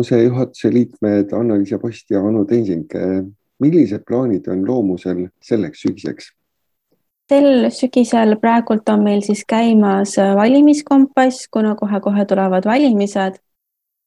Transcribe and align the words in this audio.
loomuse 0.00 0.22
juhatuse 0.24 0.70
liikmed 0.72 1.32
Anna-Liisa 1.32 1.78
Post 1.78 2.10
ja 2.10 2.20
Anu 2.20 2.44
Tensing. 2.44 2.88
millised 3.60 4.04
plaanid 4.08 4.46
on 4.48 4.66
loomusel 4.66 5.28
selleks 5.42 5.82
sügiseks? 5.82 6.30
sel 7.28 7.68
sügisel 7.70 8.38
praegult 8.40 8.88
on 8.88 9.02
meil 9.02 9.20
siis 9.20 9.44
käimas 9.44 10.16
valimiskompass, 10.16 11.48
kuna 11.50 11.74
kohe-kohe 11.74 12.24
tulevad 12.24 12.64
valimised. 12.64 13.34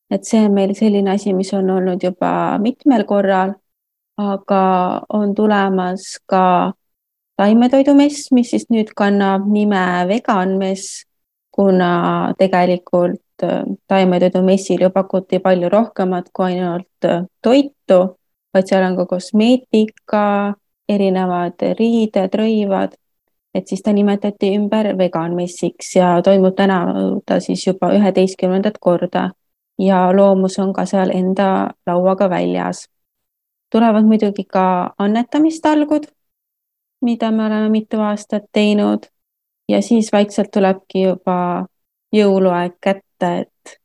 et 0.10 0.24
see 0.24 0.46
on 0.46 0.54
meil 0.54 0.74
selline 0.74 1.12
asi, 1.12 1.34
mis 1.34 1.54
on 1.54 1.70
olnud 1.70 2.04
juba 2.04 2.58
mitmel 2.60 3.06
korral, 3.06 3.54
aga 4.18 5.02
on 5.10 5.36
tulemas 5.36 6.20
ka 6.26 6.74
taimetoidumess, 7.38 8.32
mis 8.32 8.50
siis 8.50 8.66
nüüd 8.70 8.94
kannab 8.96 9.46
nime 9.46 10.08
veganmess, 10.10 11.06
kuna 11.52 12.34
tegelikult 12.38 13.22
taimetoidumessil 13.88 14.82
ju 14.82 14.90
pakuti 14.90 15.40
palju 15.40 15.70
rohkemat 15.70 16.30
kui 16.34 16.46
ainult 16.52 17.06
äh, 17.06 17.26
toitu, 17.42 18.00
vaid 18.54 18.70
seal 18.70 18.86
on 18.88 18.98
ka 18.98 19.06
kosmeetika, 19.06 20.54
erinevad 20.90 21.64
riided, 21.80 22.36
rõivad, 22.40 22.98
et 23.54 23.68
siis 23.68 23.82
ta 23.82 23.94
nimetati 23.94 24.54
ümber 24.58 24.94
veganmessiks 24.98 25.96
ja 25.96 26.16
toimub 26.26 26.56
täna 26.58 26.80
ta 27.26 27.40
siis 27.40 27.68
juba 27.68 27.94
üheteistkümnendat 27.96 28.80
korda. 28.80 29.30
Ja 29.82 30.12
loomus 30.14 30.60
on 30.62 30.74
ka 30.74 30.86
seal 30.86 31.10
enda 31.10 31.74
lauaga 31.88 32.30
väljas. 32.30 32.88
tulevad 33.74 34.06
muidugi 34.06 34.44
ka 34.46 34.94
annetamistalgud 35.02 36.06
mida 37.04 37.32
me 37.32 37.46
oleme 37.46 37.70
mitu 37.70 38.00
aastat 38.00 38.44
teinud. 38.52 39.00
Ja 39.70 39.82
siis 39.82 40.12
vaikselt 40.12 40.52
tulebki 40.54 41.04
juba 41.04 41.66
jõuluaeg 42.16 42.76
kätte, 42.82 43.04
et, 43.42 43.76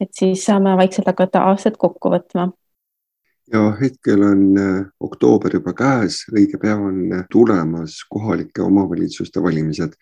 et 0.00 0.12
siis 0.14 0.44
saame 0.44 0.76
vaikselt 0.76 1.08
hakata 1.10 1.44
aastat 1.50 1.76
kokku 1.76 2.12
võtma. 2.14 2.50
ja 3.52 3.62
hetkel 3.80 4.22
on 4.26 4.44
äh, 4.58 4.86
oktoober 5.00 5.54
juba 5.54 5.72
käes, 5.72 6.24
õige 6.32 6.58
pea 6.62 6.76
on 6.76 7.12
äh, 7.12 7.24
tulemas 7.30 8.00
kohalike 8.10 8.62
omavalitsuste 8.62 9.42
valimised. 9.42 9.92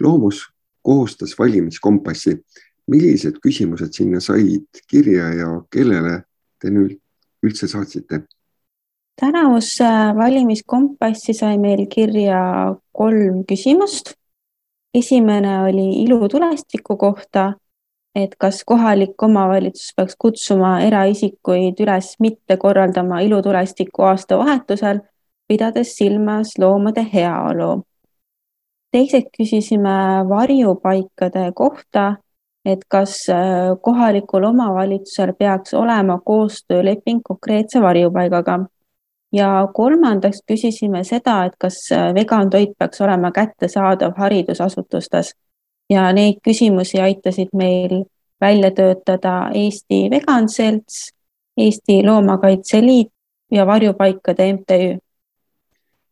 loomus 0.00 0.44
koostas 0.82 1.38
valimiskompassi. 1.38 2.38
millised 2.86 3.38
küsimused 3.40 3.92
sinna 3.96 4.20
said 4.20 4.80
kirja 4.90 5.28
ja 5.34 5.46
kellele 5.72 6.22
te 6.60 6.70
nüüd 6.70 6.98
üldse 7.42 7.68
saatsite? 7.68 8.24
tänavusse 9.20 9.84
valimiskompassi 10.16 11.34
sai 11.34 11.58
meil 11.58 11.86
kirja 11.86 12.74
kolm 12.92 13.44
küsimust. 13.48 14.14
esimene 14.94 15.62
oli 15.62 16.02
ilutulestiku 16.04 16.96
kohta, 16.96 17.52
et 18.14 18.34
kas 18.38 18.62
kohalik 18.64 19.22
omavalitsus 19.22 19.94
peaks 19.96 20.16
kutsuma 20.18 20.80
eraisikuid 20.80 21.80
üles 21.82 22.14
mitte 22.20 22.56
korraldama 22.56 23.20
ilutulestiku 23.20 24.02
aastavahetusel, 24.10 25.00
pidades 25.48 25.96
silmas 25.96 26.58
loomade 26.58 27.06
heaolu. 27.14 27.82
teiseks 28.92 29.30
küsisime 29.38 30.24
varjupaikade 30.28 31.52
kohta, 31.54 32.16
et 32.64 32.84
kas 32.88 33.26
kohalikul 33.82 34.42
omavalitsusel 34.42 35.32
peaks 35.38 35.74
olema 35.74 36.20
koostööleping 36.24 37.20
konkreetse 37.24 37.82
varjupaigaga 37.82 38.58
ja 39.34 39.68
kolmandaks 39.74 40.42
küsisime 40.46 41.02
seda, 41.04 41.44
et 41.48 41.56
kas 41.58 41.80
äh, 41.92 42.12
vegantoit 42.14 42.76
peaks 42.78 43.00
olema 43.00 43.32
kättesaadav 43.34 44.14
haridusasutustes 44.18 45.34
ja 45.90 46.12
neid 46.12 46.40
küsimusi 46.44 47.00
aitasid 47.00 47.52
meil 47.52 48.04
välja 48.40 48.70
töötada 48.70 49.50
Eesti 49.54 50.10
Vegan 50.10 50.48
Selts, 50.48 51.10
Eesti 51.56 52.02
Loomakaitse 52.06 52.80
Liit 52.82 53.12
ja 53.50 53.66
Varjupaikade 53.66 54.52
MTÜ. 54.52 54.98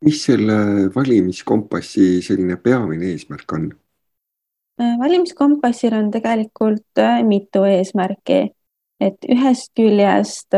mis 0.05 0.25
selle 0.25 0.55
valimiskompassi 0.95 2.23
selline 2.23 2.57
peamine 2.57 3.07
eesmärk 3.07 3.53
on? 3.53 3.73
Äh, 4.81 4.99
valimiskompassil 4.99 5.95
on 5.95 6.11
tegelikult 6.11 6.99
äh, 6.99 7.23
mitu 7.23 7.63
eesmärki, 7.65 8.51
et 9.01 9.29
ühest 9.31 9.71
küljest 9.79 10.55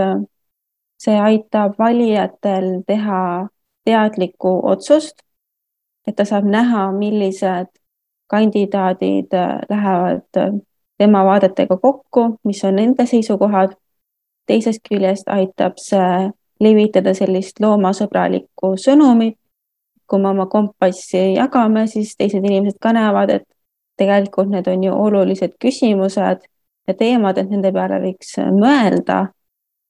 see 1.05 1.21
aitab 1.21 1.79
valijatel 1.79 2.83
teha 2.87 3.49
teadlikku 3.85 4.55
otsust, 4.73 5.21
et 6.07 6.17
ta 6.17 6.25
saab 6.29 6.49
näha, 6.49 6.87
millised 6.97 7.71
kandidaadid 8.35 9.35
äh, 9.39 9.59
lähevad 9.71 10.43
äh, 10.43 10.53
tema 10.99 11.25
vaadetega 11.25 11.77
kokku, 11.77 12.29
mis 12.45 12.65
on 12.65 12.77
nende 12.83 13.07
seisukohad. 13.07 13.79
teisest 14.47 14.83
küljest 14.89 15.29
aitab 15.33 15.79
see 15.81 16.31
levitada 16.61 17.15
sellist 17.15 17.61
loomasõbralikku 17.61 18.75
sõnumit. 18.77 19.39
kui 20.07 20.21
me 20.21 20.29
oma 20.29 20.45
kompassi 20.53 21.33
jagame, 21.35 21.87
siis 21.89 22.13
teised 22.17 22.45
inimesed 22.45 22.77
ka 22.81 22.93
näevad, 22.93 23.31
et 23.31 23.47
tegelikult 23.97 24.51
need 24.53 24.67
on 24.69 24.83
ju 24.85 24.93
olulised 24.93 25.55
küsimused 25.65 26.43
ja 26.89 26.95
teemad, 26.95 27.39
et 27.39 27.51
nende 27.51 27.73
peale 27.73 28.01
võiks 28.03 28.35
mõelda 28.53 29.31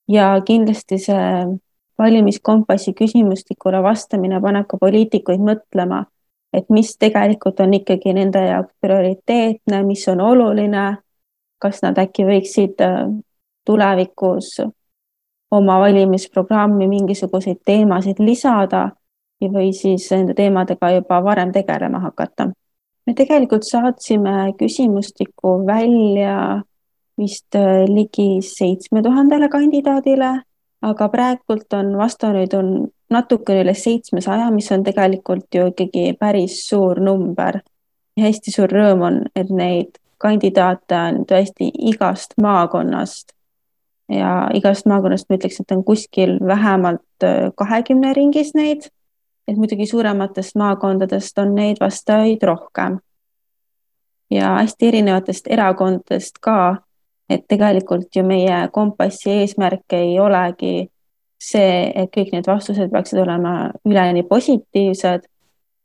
ja 0.09 0.29
kindlasti 0.47 0.99
see 1.03 1.27
valimiskompassi 1.99 2.95
küsimustikule 2.95 3.83
vastamine 3.83 4.41
paneb 4.41 4.69
ka 4.71 4.79
poliitikuid 4.79 5.43
mõtlema, 5.43 6.05
et 6.55 6.71
mis 6.71 6.95
tegelikult 6.99 7.61
on 7.61 7.75
ikkagi 7.75 8.15
nende 8.15 8.41
jaoks 8.47 8.73
prioriteetne, 8.81 9.83
mis 9.85 10.07
on 10.09 10.21
oluline, 10.21 10.85
kas 11.59 11.83
nad 11.83 11.99
äkki 11.99 12.27
võiksid 12.29 12.83
äh, 12.85 13.07
tulevikus 13.65 14.59
oma 15.55 15.79
valimisprogrammi 15.81 16.89
mingisuguseid 16.91 17.63
teemasid 17.65 18.21
lisada 18.23 18.91
või 19.45 19.75
siis 19.77 20.07
nende 20.15 20.33
teemadega 20.35 20.89
juba 20.95 21.19
varem 21.25 21.51
tegelema 21.53 22.01
hakata. 22.01 22.49
me 23.07 23.15
tegelikult 23.15 23.67
saatsime 23.69 24.55
küsimustiku 24.59 25.67
välja 25.67 26.63
vist 27.19 27.55
äh, 27.55 27.85
ligi 27.89 28.43
seitsme 28.43 29.03
tuhandele 29.03 29.49
kandidaadile, 29.49 30.31
aga 30.83 31.09
praegult 31.09 31.73
on 31.73 31.97
vastanuid 31.99 32.55
on 32.55 32.89
natukene 33.11 33.65
üle 33.65 33.75
seitsmesaja, 33.75 34.51
mis 34.51 34.71
on 34.73 34.85
tegelikult 34.85 35.55
ju 35.55 35.69
ikkagi 35.73 36.17
päris 36.21 36.65
suur 36.69 37.01
number. 37.01 37.61
hästi 38.21 38.51
suur 38.55 38.71
rõõm 38.71 39.01
on, 39.03 39.23
et 39.37 39.49
neid 39.51 39.99
kandidaate 40.23 40.95
on 40.95 41.25
tõesti 41.27 41.71
igast 41.91 42.37
maakonnast 42.41 43.33
ja 44.09 44.49
igast 44.55 44.87
maakonnast 44.87 45.27
ma 45.29 45.37
ütleks, 45.37 45.61
et 45.61 45.75
on 45.75 45.83
kuskil 45.85 46.39
vähemalt 46.47 47.25
äh, 47.25 47.51
kahekümne 47.57 48.13
ringis 48.13 48.55
neid. 48.55 48.91
et 49.49 49.57
muidugi 49.57 49.87
suurematest 49.87 50.55
maakondadest 50.57 51.39
on 51.39 51.55
neid 51.55 51.77
vastajaid 51.81 52.43
rohkem. 52.43 52.99
ja 54.31 54.55
hästi 54.61 54.89
erinevatest 54.89 55.47
erakondadest 55.51 56.39
ka 56.41 56.77
et 57.31 57.45
tegelikult 57.49 58.17
ju 58.17 58.25
meie 58.27 58.69
kompassi 58.73 59.31
eesmärk 59.41 59.97
ei 59.97 60.19
olegi 60.21 60.89
see, 61.45 61.93
et 61.95 62.11
kõik 62.15 62.33
need 62.35 62.47
vastused 62.49 62.91
peaksid 62.93 63.21
olema 63.23 63.55
üleni 63.89 64.25
positiivsed, 64.29 65.27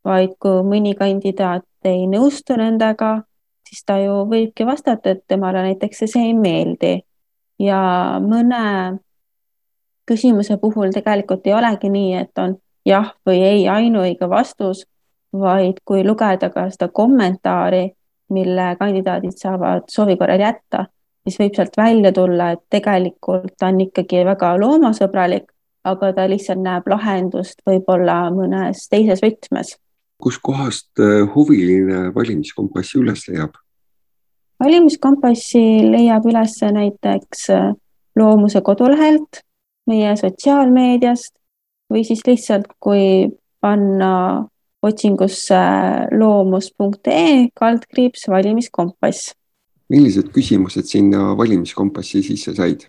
vaid 0.05 0.35
kui 0.39 0.63
mõni 0.67 0.95
kandidaat 0.97 1.65
ei 1.87 2.05
nõustu 2.09 2.57
nendega, 2.59 3.19
siis 3.67 3.83
ta 3.85 3.99
ju 4.01 4.23
võibki 4.29 4.65
vastata, 4.67 5.13
et 5.13 5.23
temale 5.27 5.63
näiteks 5.67 6.05
see 6.05 6.29
ei 6.29 6.33
meeldi. 6.33 6.99
Ja 7.59 7.79
mõne 8.23 8.99
küsimuse 10.07 10.57
puhul 10.57 10.93
tegelikult 10.95 11.47
ei 11.47 11.53
olegi 11.53 11.91
nii, 11.91 12.13
et 12.23 12.41
on 12.41 12.55
jah 12.87 13.11
või 13.27 13.43
ei 13.43 13.67
ainuõige 13.69 14.29
vastus, 14.29 14.85
vaid 15.35 15.83
kui 15.85 16.05
lugeda 16.07 16.49
ka 16.49 16.69
seda 16.73 16.87
kommentaari, 16.87 17.89
mille 18.33 18.71
kandidaadid 18.79 19.37
saavad 19.37 19.89
soovi 19.91 20.15
korral 20.17 20.41
jätta 20.41 20.85
siis 21.29 21.39
võib 21.39 21.55
sealt 21.55 21.77
välja 21.77 22.11
tulla, 22.15 22.51
et 22.55 22.65
tegelikult 22.73 23.53
ta 23.59 23.69
on 23.69 23.81
ikkagi 23.85 24.23
väga 24.25 24.55
loomasõbralik, 24.61 25.47
aga 25.87 26.11
ta 26.15 26.25
lihtsalt 26.29 26.61
näeb 26.65 26.89
lahendust 26.89 27.61
võib-olla 27.67 28.25
mõnes 28.33 28.87
teises 28.89 29.21
võtmes. 29.23 29.77
kuskohast 30.19 30.99
äh, 30.99 31.23
huviline 31.35 32.09
valimiskompassi 32.15 32.99
üles 32.99 33.27
leiab? 33.29 33.53
valimiskompassi 34.59 35.61
leiab 35.91 36.25
üles 36.25 36.59
näiteks 36.61 37.49
äh, 37.55 37.73
Loomuse 38.19 38.59
kodulehelt, 38.61 39.45
meie 39.87 40.15
sotsiaalmeediast 40.17 41.31
või 41.93 42.03
siis 42.03 42.25
lihtsalt, 42.27 42.67
kui 42.79 43.29
panna 43.61 44.47
otsingusse 44.83 45.59
loomus.ee 46.11 47.49
kaldkriips 47.55 48.27
valimiskompass 48.31 49.33
millised 49.89 50.29
küsimused 50.35 50.85
sinna 50.85 51.33
valimiskompassi 51.37 52.23
sisse 52.23 52.55
said? 52.55 52.87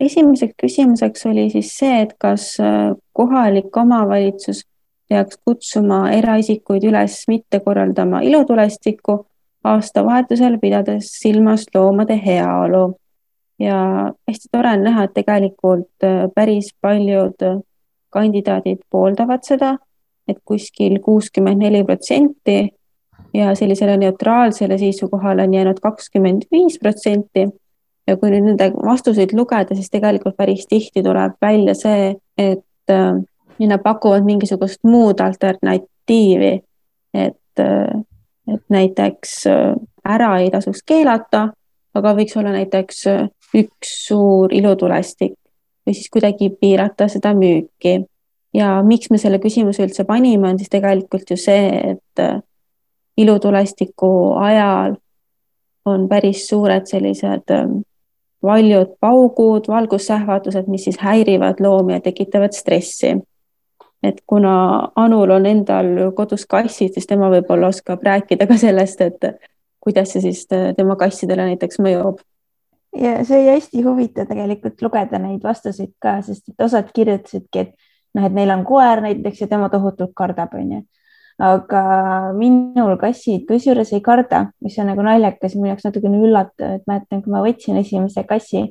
esimeseks 0.00 0.54
küsimuseks 0.60 1.26
oli 1.26 1.48
siis 1.50 1.70
see, 1.78 2.02
et 2.02 2.12
kas 2.20 2.56
äh, 2.60 2.92
kohalik 3.16 3.76
omavalitsus 3.76 4.64
peaks 5.08 5.38
kutsuma 5.44 6.10
eraisikuid 6.12 6.84
üles 6.84 7.22
mitte 7.30 7.60
korraldama 7.64 8.20
ilutulestikku 8.26 9.22
aastavahetusel, 9.66 10.58
pidades 10.62 11.10
silmas 11.20 11.66
loomade 11.74 12.20
heaolu. 12.26 12.98
ja 13.58 14.12
hästi 14.28 14.48
tore 14.52 14.70
on 14.76 14.82
näha, 14.84 15.04
et 15.04 15.14
tegelikult 15.14 16.04
äh, 16.04 16.26
päris 16.34 16.74
paljud 16.80 17.40
kandidaadid 18.12 18.84
pooldavad 18.90 19.44
seda, 19.44 19.76
et 20.28 20.38
kuskil 20.44 20.98
kuuskümmend 21.00 21.64
neli 21.64 21.84
protsenti 21.84 22.68
ja 23.36 23.54
sellisele 23.54 23.96
neutraalsele 23.96 24.78
seisukohale 24.78 25.42
on 25.42 25.54
jäänud 25.54 25.80
kakskümmend 25.82 26.42
viis 26.52 26.78
protsenti. 26.78 27.48
ja 28.06 28.14
kui 28.16 28.30
nüüd 28.30 28.44
nende 28.46 28.68
vastuseid 28.86 29.32
lugeda, 29.34 29.74
siis 29.74 29.90
tegelikult 29.90 30.36
päris 30.38 30.68
tihti 30.70 31.02
tuleb 31.02 31.32
välja 31.42 31.72
see, 31.74 32.12
et 32.38 32.92
äh, 32.94 33.16
nad 33.66 33.82
pakuvad 33.82 34.22
mingisugust 34.22 34.84
muud 34.86 35.18
alternatiivi, 35.20 36.52
et, 37.14 37.58
äh, 37.58 38.04
et 38.54 38.62
näiteks 38.70 39.34
äh, 39.50 39.74
ära 40.06 40.36
ei 40.38 40.52
tasuks 40.54 40.86
keelata, 40.86 41.48
aga 41.98 42.14
võiks 42.14 42.38
olla 42.38 42.54
näiteks 42.54 43.02
üks 43.58 43.96
suur 44.06 44.54
ilutulestik 44.54 45.34
või 45.86 45.94
siis 45.98 46.10
kuidagi 46.14 46.52
piirata 46.60 47.08
seda 47.10 47.34
müüki. 47.34 48.04
ja 48.54 48.82
miks 48.86 49.10
me 49.10 49.18
selle 49.18 49.42
küsimuse 49.42 49.82
üldse 49.82 50.04
panime, 50.04 50.48
on 50.48 50.58
siis 50.58 50.70
tegelikult 50.70 51.30
ju 51.30 51.36
see, 51.36 51.96
et 51.96 52.45
ilutulestiku 53.16 54.32
ajal 54.32 54.96
on 55.84 56.08
päris 56.08 56.48
suured 56.48 56.86
sellised 56.86 57.50
ähm, 57.50 57.78
valjud 58.42 58.96
paugud, 59.00 59.68
valgussähvatused, 59.68 60.66
mis 60.66 60.84
siis 60.84 60.98
häirivad 60.98 61.60
loomi 61.60 61.92
ja 61.92 62.00
tekitavad 62.00 62.52
stressi. 62.52 63.16
et 64.02 64.20
kuna 64.26 64.88
Anul 64.96 65.30
on 65.30 65.46
endal 65.46 65.86
kodus 66.14 66.46
kassid, 66.46 66.92
siis 66.94 67.06
tema 67.06 67.30
võib-olla 67.32 67.72
oskab 67.72 68.02
rääkida 68.02 68.46
ka 68.46 68.56
sellest, 68.60 69.00
et 69.00 69.24
kuidas 69.80 70.12
see 70.12 70.22
siis 70.22 70.44
äh, 70.52 70.74
tema 70.76 70.96
kassidele 70.96 71.46
näiteks 71.46 71.80
mõjub. 71.80 72.20
ja 73.00 73.24
see 73.24 73.40
oli 73.40 73.48
hästi 73.54 73.82
huvitav 73.82 74.28
tegelikult 74.28 74.82
lugeda 74.82 75.18
neid 75.18 75.42
vastuseid 75.42 75.94
ka, 75.98 76.20
sest 76.22 76.48
et 76.48 76.66
osad 76.68 76.92
kirjutasidki, 76.94 77.58
et 77.58 77.74
noh, 78.14 78.26
et 78.26 78.32
neil 78.32 78.50
on 78.50 78.64
koer 78.64 79.00
näiteks 79.00 79.40
ja 79.40 79.48
tema 79.48 79.68
tohutult 79.72 80.12
kardab, 80.14 80.54
onju 80.54 80.84
aga 81.38 82.32
minul 82.32 82.96
kassid 83.00 83.44
kusjuures 83.48 83.92
ei 83.92 84.00
karda, 84.00 84.46
mis 84.64 84.76
on 84.80 84.88
nagu 84.90 85.04
naljakas 85.04 85.54
ja 85.54 85.60
minu 85.60 85.72
jaoks 85.74 85.84
natukene 85.84 86.20
üllatav, 86.24 86.78
et 86.78 86.86
mäletan, 86.88 87.22
kui 87.22 87.32
ma 87.32 87.42
võtsin 87.44 87.76
esimese 87.80 88.24
kassi, 88.28 88.62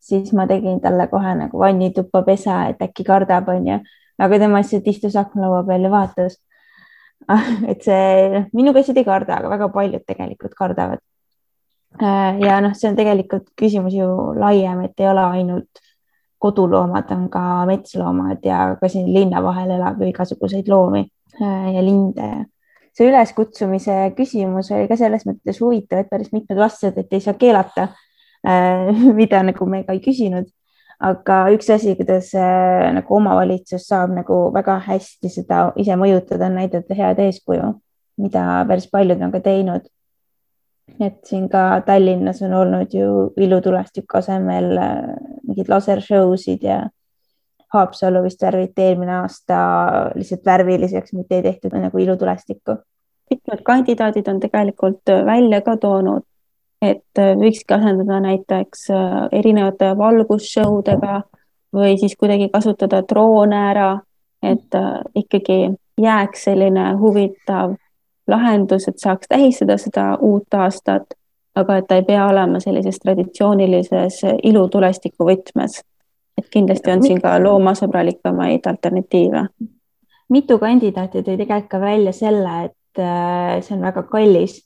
siis 0.00 0.32
ma 0.32 0.46
tegin 0.48 0.80
talle 0.80 1.08
kohe 1.12 1.34
nagu 1.36 1.60
vannituppa 1.60 2.22
pesa, 2.24 2.62
et 2.72 2.80
äkki 2.84 3.04
kardab, 3.04 3.50
onju, 3.52 3.80
aga 4.18 4.38
tema 4.40 4.62
lihtsalt 4.62 4.88
istus 4.88 5.18
aknalaua 5.20 5.66
peal 5.68 5.84
ja 5.84 5.90
vaatas. 5.92 6.38
et 7.70 7.84
see, 7.84 8.40
minu 8.56 8.72
kassid 8.72 8.96
ei 8.96 9.04
karda, 9.04 9.42
aga 9.42 9.52
väga 9.52 9.68
paljud 9.74 10.06
tegelikult 10.08 10.56
kardavad. 10.56 11.04
Äh, 12.00 12.40
ja 12.40 12.56
noh, 12.64 12.72
see 12.78 12.88
on 12.88 12.96
tegelikult 12.96 13.50
küsimus 13.58 13.92
ju 13.96 14.08
laiem, 14.38 14.80
et 14.86 15.04
ei 15.04 15.10
ole 15.10 15.26
ainult 15.36 15.84
koduloomad, 16.40 17.10
on 17.12 17.28
ka 17.28 17.44
metsloomad 17.68 18.44
ja 18.46 18.78
ka 18.80 18.88
siin 18.88 19.10
linna 19.12 19.42
vahel 19.44 19.74
elab 19.76 20.00
ju 20.00 20.08
igasuguseid 20.08 20.68
loomi 20.70 21.02
ja 21.40 21.82
linde. 21.84 22.46
see 22.98 23.06
üleskutsumise 23.06 23.94
küsimus 24.16 24.72
oli 24.74 24.88
ka 24.90 24.96
selles 24.98 25.22
mõttes 25.28 25.60
huvitav, 25.62 26.00
et 26.02 26.08
päris 26.10 26.32
mitmed 26.34 26.58
vastasid, 26.58 26.96
et 26.98 27.12
ei 27.14 27.22
saa 27.22 27.36
keelata, 27.38 27.92
äh, 28.42 28.88
mida 29.20 29.42
nagu 29.46 29.68
me 29.70 29.84
ka 29.86 29.94
ei 29.94 30.02
küsinud. 30.04 30.48
aga 30.98 31.44
üks 31.54 31.68
asi, 31.70 31.94
kuidas 31.94 32.32
äh, 32.34 32.88
nagu 32.96 33.14
omavalitsus 33.14 33.86
saab 33.86 34.16
nagu 34.16 34.48
väga 34.54 34.80
hästi 34.88 35.30
seda 35.30 35.68
ise 35.78 35.94
mõjutada, 35.94 36.48
on 36.48 36.58
näidata 36.58 36.96
head 36.98 37.22
eeskuju, 37.22 37.70
mida 38.18 38.64
päris 38.66 38.90
paljud 38.90 39.22
on 39.22 39.32
ka 39.32 39.40
teinud. 39.40 39.86
et 40.98 41.18
siin 41.24 41.48
ka 41.48 41.82
Tallinnas 41.86 42.42
on 42.42 42.54
olnud 42.54 42.94
ju 42.94 43.32
ilutulestiku 43.36 44.18
asemel 44.18 44.72
mingid 45.46 45.68
lasershow 45.68 46.34
sid 46.36 46.64
ja 46.64 46.88
Haapsallu 47.74 48.22
vist 48.24 48.42
värviti 48.42 48.82
eelmine 48.82 49.12
aasta 49.20 49.56
lihtsalt 50.14 50.46
värviliseks, 50.46 51.12
mitte 51.12 51.36
ei 51.36 51.42
tehtud 51.42 51.74
nagu 51.76 51.98
ilutulestikku. 51.98 52.76
mitmed 53.30 53.60
kandidaadid 53.62 54.28
on 54.28 54.40
tegelikult 54.40 55.10
välja 55.26 55.60
ka 55.60 55.76
toonud, 55.76 56.22
et 56.82 57.20
võikski 57.20 57.74
asendada 57.74 58.20
näiteks 58.24 58.90
äh, 58.90 59.18
erinevate 59.32 59.90
valgusshow-dega 59.98 61.22
või 61.74 61.98
siis 61.98 62.16
kuidagi 62.16 62.48
kasutada 62.48 63.02
droone 63.02 63.58
ära, 63.70 63.90
et 64.42 64.74
äh, 64.74 65.02
ikkagi 65.14 65.74
jääks 66.00 66.44
selline 66.48 66.94
huvitav 66.96 67.74
lahendus, 68.28 68.88
et 68.88 68.98
saaks 68.98 69.28
tähistada 69.28 69.76
seda 69.76 70.16
uut 70.20 70.54
aastat, 70.54 71.14
aga 71.54 71.76
et 71.76 71.86
ta 71.88 71.98
ei 71.98 72.04
pea 72.06 72.26
olema 72.26 72.60
sellises 72.60 73.00
traditsioonilises 73.02 74.22
ilutulestiku 74.42 75.26
võtmes 75.28 75.82
et 76.38 76.48
kindlasti 76.50 76.92
on 76.92 77.02
siin 77.02 77.20
ka 77.22 77.36
loomasõbralikemaid 77.42 78.66
alternatiive. 78.66 79.46
mitu 80.28 80.58
kandidaati 80.58 81.22
tõi 81.24 81.36
tegelikult 81.36 81.70
ka 81.70 81.80
välja 81.80 82.12
selle, 82.12 82.64
et 82.64 83.02
äh, 83.02 83.60
see 83.64 83.76
on 83.76 83.82
väga 83.82 84.02
kallis. 84.02 84.64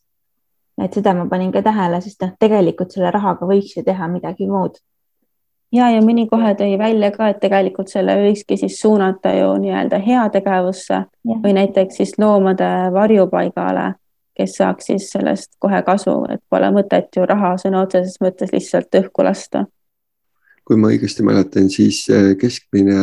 et 0.83 0.95
seda 0.95 1.15
ma 1.15 1.27
panin 1.29 1.53
ka 1.53 1.63
tähele, 1.63 2.01
sest 2.01 2.23
noh, 2.23 2.33
tegelikult 2.41 2.91
selle 2.91 3.11
rahaga 3.11 3.47
võiks 3.47 3.77
ju 3.77 3.85
teha 3.85 4.09
midagi 4.09 4.49
muud. 4.51 4.77
ja, 5.73 5.89
ja 5.91 6.01
mõni 6.03 6.29
kohe 6.29 6.55
tõi 6.55 6.77
välja 6.79 7.11
ka, 7.17 7.29
et 7.29 7.41
tegelikult 7.41 7.89
selle 7.89 8.17
võikski 8.21 8.59
siis 8.61 8.81
suunata 8.81 9.33
ju 9.39 9.57
nii-öelda 9.65 9.99
heategevusse 9.99 11.05
või 11.45 11.53
näiteks 11.61 11.97
siis 11.97 12.19
loomade 12.19 12.71
varjupaigale, 12.93 13.93
kes 14.37 14.57
saaks 14.57 14.91
siis 14.91 15.11
sellest 15.11 15.55
kohe 15.59 15.83
kasu, 15.83 16.25
et 16.29 16.43
pole 16.51 16.71
mõtet 16.73 17.09
ju 17.17 17.25
raha 17.27 17.57
sõna 17.57 17.87
otseses 17.87 18.21
mõttes 18.21 18.53
lihtsalt 18.53 19.01
õhku 19.03 19.25
lasta 19.25 19.67
kui 20.65 20.77
ma 20.79 20.93
õigesti 20.93 21.25
mäletan, 21.27 21.71
siis 21.71 22.05
keskmine 22.39 22.99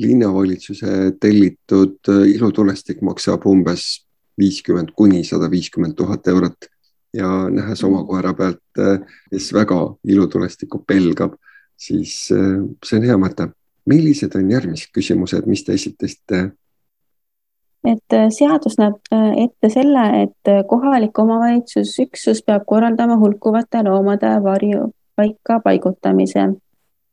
linnavalitsuse 0.00 1.12
tellitud 1.20 1.98
äh, 2.08 2.28
ilutulestik 2.34 3.02
maksab 3.02 3.46
umbes 3.46 4.06
viiskümmend 4.40 4.94
kuni 4.96 5.24
sada 5.24 5.50
viiskümmend 5.50 5.96
tuhat 5.98 6.28
eurot 6.28 6.70
ja 7.14 7.28
nähes 7.50 7.82
oma 7.84 8.04
koera 8.08 8.32
pealt, 8.34 8.62
äh, 8.78 9.00
kes 9.30 9.52
väga 9.54 9.80
ilutulestikku 10.04 10.84
pelgab, 10.86 11.34
siis 11.76 12.30
äh, 12.32 12.62
see 12.84 13.00
on 13.00 13.08
hea 13.10 13.18
mõte. 13.20 13.50
millised 13.90 14.34
on 14.36 14.50
järgmised 14.52 14.90
küsimused, 14.94 15.46
mis 15.46 15.64
te 15.64 15.74
esitasite? 15.74 16.50
et 17.90 18.14
seadus 18.36 18.76
näeb 18.78 18.98
ette 19.40 19.70
selle, 19.72 20.02
et 20.22 20.50
kohalik 20.68 21.18
omavalitsusüksus 21.18 22.42
peab 22.44 22.66
korraldama 22.68 23.16
hulkuvate 23.16 23.80
loomade 23.86 24.34
varjupaika 24.44 25.56
paigutamise 25.64 26.44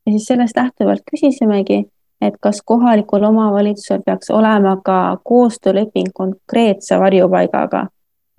ja 0.08 0.12
siis 0.12 0.24
sellest 0.26 0.56
lähtuvalt 0.56 1.02
küsisimegi, 1.10 1.84
et 2.20 2.34
kas 2.40 2.62
kohalikul 2.64 3.22
omavalitsusel 3.22 4.00
peaks 4.06 4.30
olema 4.30 4.76
ka 4.84 5.18
koostööleping 5.24 6.08
konkreetse 6.14 6.98
varjupaigaga, 6.98 7.86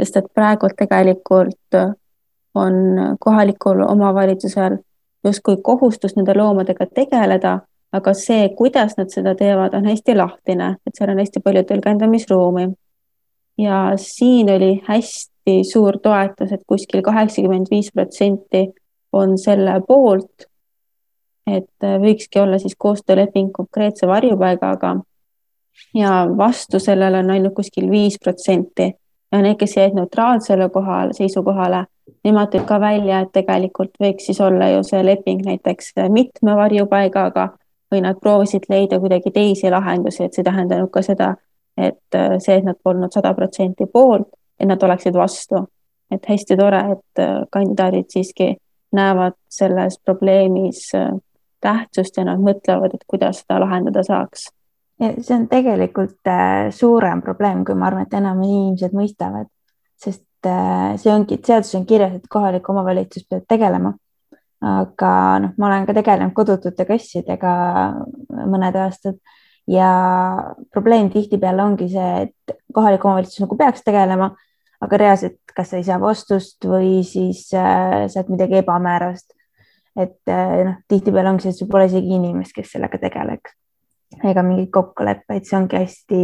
sest 0.01 0.17
et 0.17 0.25
praegu 0.33 0.67
tegelikult 0.77 1.77
on 2.55 2.73
kohalikul 3.19 3.85
omavalitsusel 3.85 4.77
justkui 5.23 5.57
kohustus 5.61 6.15
nende 6.15 6.33
loomadega 6.37 6.89
tegeleda, 6.95 7.59
aga 7.93 8.13
see, 8.17 8.49
kuidas 8.57 8.97
nad 8.97 9.13
seda 9.13 9.35
teevad, 9.35 9.77
on 9.77 9.85
hästi 9.85 10.17
lahtine, 10.17 10.75
et 10.87 10.97
seal 10.97 11.13
on 11.13 11.21
hästi 11.21 11.45
palju 11.45 11.65
tõlgendamisruumi. 11.69 12.67
ja 13.57 13.91
siin 13.95 14.49
oli 14.49 14.81
hästi 14.87 15.63
suur 15.71 15.99
toetus, 15.99 16.51
et 16.51 16.61
kuskil 16.67 17.01
kaheksakümmend 17.05 17.67
viis 17.71 17.91
protsenti 17.93 18.69
on 19.13 19.37
selle 19.37 19.81
poolt 19.87 20.48
et 21.57 21.83
äh, 21.83 21.97
võikski 22.01 22.41
olla 22.41 22.59
siis 22.59 22.75
koostööleping 22.77 23.51
konkreetse 23.51 24.07
varjupaigaga. 24.07 24.95
ja 25.93 26.27
vastu 26.37 26.79
sellele 26.79 27.19
on 27.19 27.29
ainult 27.29 27.53
kuskil 27.55 27.89
viis 27.91 28.17
protsenti 28.23 28.93
ja 29.31 29.41
need, 29.41 29.55
kes 29.59 29.77
jäid 29.77 29.95
neutraalsele 29.95 30.69
kohale, 30.69 31.13
seisukohale, 31.13 31.85
nemad 32.23 32.51
tõid 32.53 32.65
ka 32.67 32.79
välja, 32.81 33.21
et 33.23 33.31
tegelikult 33.33 33.93
võiks 34.01 34.25
siis 34.25 34.41
olla 34.41 34.69
ju 34.73 34.83
see 34.83 35.01
leping 35.05 35.45
näiteks 35.45 35.93
mitme 36.09 36.55
varjupaigaga 36.57 37.49
või 37.91 38.01
nad 38.05 38.19
proovisid 38.21 38.67
leida 38.69 38.99
kuidagi 38.99 39.31
teisi 39.33 39.69
lahendusi, 39.69 40.23
et 40.23 40.33
see 40.33 40.45
tähendanud 40.45 40.91
ka 40.93 41.01
seda, 41.05 41.33
et 41.77 42.17
äh, 42.17 42.37
see, 42.39 42.59
et 42.59 42.65
nad 42.65 42.77
polnud 42.83 43.13
sada 43.13 43.33
protsenti 43.37 43.87
poolt, 43.89 44.29
et 44.59 44.67
nad 44.67 44.83
oleksid 44.83 45.13
vastu. 45.13 45.67
et 46.11 46.25
hästi 46.25 46.55
tore, 46.57 46.79
et 46.91 47.19
äh, 47.21 47.43
kandidaadid 47.53 48.09
siiski 48.09 48.55
näevad 48.97 49.35
selles 49.49 49.99
probleemis 50.05 50.87
tähtsust 51.63 52.17
ja 52.17 52.25
nad 52.27 52.41
mõtlevad, 52.43 52.95
et 52.95 53.05
kuidas 53.07 53.43
seda 53.43 53.59
lahendada 53.63 54.03
saaks. 54.05 54.49
see 54.99 55.35
on 55.35 55.47
tegelikult 55.47 56.27
äh, 56.27 56.71
suurem 56.75 57.21
probleem, 57.21 57.63
kui 57.65 57.75
ma 57.75 57.87
arvan, 57.87 58.03
et 58.03 58.13
enam 58.19 58.41
inimesed 58.43 58.95
mõistavad, 58.95 59.47
sest 59.95 60.47
äh, 60.47 60.97
see 60.99 61.13
ongi, 61.13 61.37
et 61.39 61.45
seaduses 61.45 61.79
on 61.79 61.85
kirjas, 61.87 62.17
et 62.17 62.27
kohalik 62.29 62.67
omavalitsus 62.69 63.25
peab 63.29 63.47
tegelema. 63.47 63.95
aga 64.59 65.09
noh, 65.39 65.51
ma 65.55 65.67
olen 65.69 65.85
ka 65.87 65.93
tegelenud 65.95 66.33
kodutute 66.35 66.83
kassidega 66.83 67.51
mõned 68.27 68.75
aastad 68.75 69.15
ja 69.71 69.91
probleem 70.73 71.07
tihtipeale 71.13 71.63
ongi 71.63 71.87
see, 71.93 72.25
et 72.25 72.57
kohalik 72.75 73.05
omavalitsus 73.05 73.39
nagu 73.45 73.55
peaks 73.55 73.85
tegelema, 73.87 74.33
aga 74.83 74.99
reaalselt, 74.99 75.39
kas 75.55 75.71
sa 75.71 75.79
ei 75.79 75.87
saa 75.87 75.99
vastust 76.03 76.67
või 76.67 76.99
siis 77.07 77.45
äh, 77.55 78.09
saad 78.11 78.27
midagi 78.33 78.59
ebamäärast 78.59 79.31
et 79.99 80.31
noh, 80.31 80.77
tihtipeale 80.87 81.33
ongi 81.33 81.47
see, 81.47 81.55
et 81.55 81.61
sul 81.61 81.71
pole 81.71 81.89
isegi 81.89 82.15
inimest, 82.15 82.55
kes 82.55 82.75
sellega 82.75 82.99
tegeleks 83.01 83.57
ega 84.25 84.43
mingeid 84.43 84.71
kokkuleppeid, 84.73 85.45
see 85.45 85.57
ongi 85.59 85.77
hästi 85.77 86.21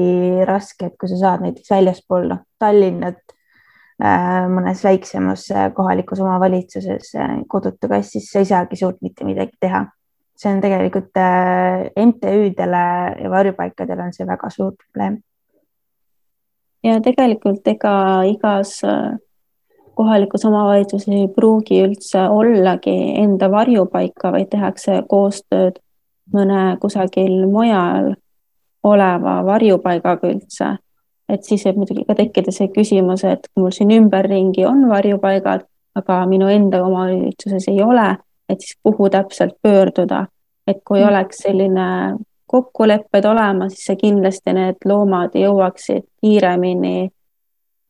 raske, 0.50 0.90
et 0.90 0.98
kui 1.00 1.10
sa 1.12 1.20
saad 1.22 1.46
näiteks 1.46 1.72
väljaspool 1.72 2.28
noh, 2.32 2.42
Tallinnat 2.62 3.22
äh, 4.02 4.48
mõnes 4.52 4.82
väiksemas 4.86 5.46
äh, 5.54 5.68
kohalikus 5.76 6.22
omavalitsuses 6.24 7.14
äh, 7.22 7.36
kodutu 7.52 7.90
kass, 7.92 8.16
siis 8.16 8.32
sa 8.32 8.42
ei 8.42 8.50
saagi 8.50 8.80
suurt 8.80 9.02
mitte 9.06 9.28
midagi 9.28 9.58
teha. 9.62 9.86
see 10.36 10.52
on 10.52 10.58
tegelikult 10.60 11.16
MTÜ-dele 11.96 12.82
ja 13.24 13.30
varjupaikadele 13.32 14.04
on 14.04 14.12
see 14.14 14.26
väga 14.28 14.50
suur 14.52 14.74
probleem. 14.76 15.22
ja 16.84 16.98
tegelikult 17.02 17.68
ega 17.68 17.94
igas 18.28 18.82
kohalikus 19.96 20.46
omavalitsuses 20.46 21.08
ei 21.14 21.28
pruugi 21.28 21.82
üldse 21.86 22.28
ollagi 22.30 22.96
enda 23.22 23.50
varjupaika, 23.52 24.32
vaid 24.36 24.50
tehakse 24.52 25.02
koostööd 25.10 25.80
mõne 26.34 26.78
kusagil 26.82 27.46
mujal 27.50 28.14
oleva 28.86 29.40
varjupaigaga 29.46 30.30
üldse. 30.34 30.78
et 31.30 31.44
siis 31.44 31.64
võib 31.66 31.80
muidugi 31.82 32.04
ka 32.06 32.14
tekkida 32.14 32.52
see 32.54 32.68
küsimus, 32.70 33.24
et 33.26 33.48
mul 33.58 33.72
siin 33.74 33.90
ümberringi 33.96 34.66
on 34.70 34.84
varjupaigad, 34.90 35.64
aga 35.98 36.20
minu 36.30 36.48
enda 36.54 36.84
omavalitsuses 36.86 37.66
ei 37.72 37.82
ole, 37.82 38.12
et 38.50 38.62
siis 38.62 38.78
kuhu 38.84 39.10
täpselt 39.10 39.56
pöörduda. 39.62 40.28
et 40.68 40.78
kui 40.86 41.00
mm. 41.00 41.08
oleks 41.08 41.38
selline 41.46 42.18
kokkulepped 42.48 43.26
olemas, 43.26 43.74
siis 43.74 43.86
see 43.90 43.96
kindlasti 43.96 44.54
need 44.54 44.86
loomad 44.86 45.34
jõuaksid 45.38 46.06
kiiremini 46.22 47.10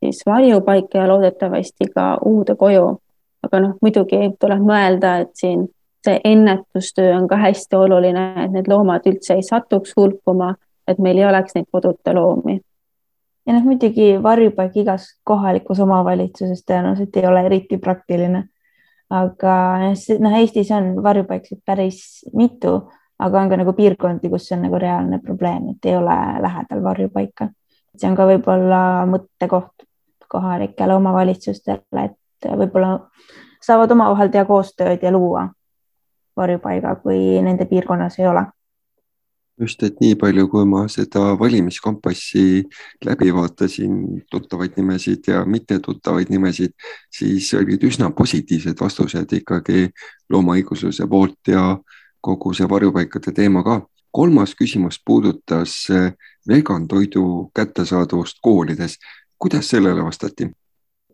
siis 0.05 0.25
varjupaika 0.25 0.97
ja 0.97 1.07
loodetavasti 1.07 1.89
ka 1.95 2.17
uude 2.25 2.55
koju. 2.55 2.99
aga 3.45 3.59
noh, 3.61 3.73
muidugi 3.81 4.31
tuleb 4.41 4.61
mõelda, 4.65 5.19
et 5.21 5.35
siin 5.37 5.67
see 6.05 6.21
ennetustöö 6.23 7.15
on 7.17 7.27
ka 7.27 7.37
hästi 7.37 7.75
oluline, 7.75 8.23
et 8.45 8.53
need 8.53 8.69
loomad 8.69 9.05
üldse 9.09 9.37
ei 9.37 9.43
satuks 9.45 9.93
hulkuma, 9.97 10.55
et 10.87 10.97
meil 11.01 11.21
ei 11.21 11.27
oleks 11.29 11.53
neid 11.57 11.69
koduta 11.71 12.13
loomi. 12.13 12.59
ja 13.45 13.53
noh, 13.53 13.63
muidugi 13.65 14.15
varjupaik 14.23 14.77
igas 14.81 15.07
kohalikus 15.23 15.79
omavalitsuses 15.79 16.63
tõenäoliselt 16.65 17.17
ei 17.21 17.27
ole 17.29 17.45
eriti 17.45 17.77
praktiline. 17.77 18.43
aga 19.09 19.55
noh, 20.19 20.37
Eestis 20.41 20.71
on 20.71 21.03
varjupaiksid 21.03 21.61
päris 21.65 21.99
mitu, 22.33 22.79
aga 23.19 23.41
on 23.41 23.49
ka 23.49 23.57
nagu 23.61 23.73
piirkondi, 23.73 24.29
kus 24.29 24.51
on 24.51 24.65
nagu 24.65 24.79
reaalne 24.81 25.19
probleem, 25.23 25.69
et 25.69 25.85
ei 25.85 25.97
ole 25.97 26.17
lähedal 26.41 26.83
varjupaika. 26.83 27.49
see 27.97 28.09
on 28.09 28.15
ka 28.15 28.25
võib-olla 28.27 28.81
mõttekoht 29.07 29.84
kohalikele 30.29 30.95
omavalitsustele, 30.95 32.05
et 32.05 32.49
võib-olla 32.57 32.99
saavad 33.65 33.91
omavahel 33.91 34.29
teha 34.33 34.45
koostööd 34.45 35.03
ja 35.03 35.11
luua 35.11 35.47
varjupaiga, 36.37 36.95
kui 37.03 37.41
nende 37.41 37.65
piirkonnas 37.65 38.19
ei 38.19 38.27
ole. 38.27 38.45
just, 39.59 39.83
et 39.87 40.01
nii 40.03 40.17
palju, 40.19 40.49
kui 40.51 40.65
ma 40.67 40.81
seda 40.91 41.21
valimiskompassi 41.39 42.65
läbi 43.05 43.29
vaatasin, 43.33 44.25
tuttavaid 44.31 44.75
nimesid 44.75 45.29
ja 45.31 45.45
mittetuttavaid 45.45 46.27
nimesid, 46.29 46.73
siis 47.07 47.53
olid 47.55 47.83
üsna 47.87 48.09
positiivsed 48.11 48.81
vastused 48.81 49.31
ikkagi 49.39 49.87
loomaõigusluse 50.29 51.07
poolt 51.07 51.53
ja 51.53 51.77
kogu 52.19 52.51
see 52.53 52.67
varjupaikade 52.69 53.31
teema 53.31 53.63
ka. 53.63 53.81
kolmas 54.15 54.53
küsimus 54.55 54.99
puudutas 55.05 55.87
vegan 56.47 56.87
toidu 56.87 57.51
kättesaadavust 57.55 58.37
koolides. 58.41 58.97
Kuidas 59.45 59.69
sellele 59.69 60.03
vastati? 60.03 60.49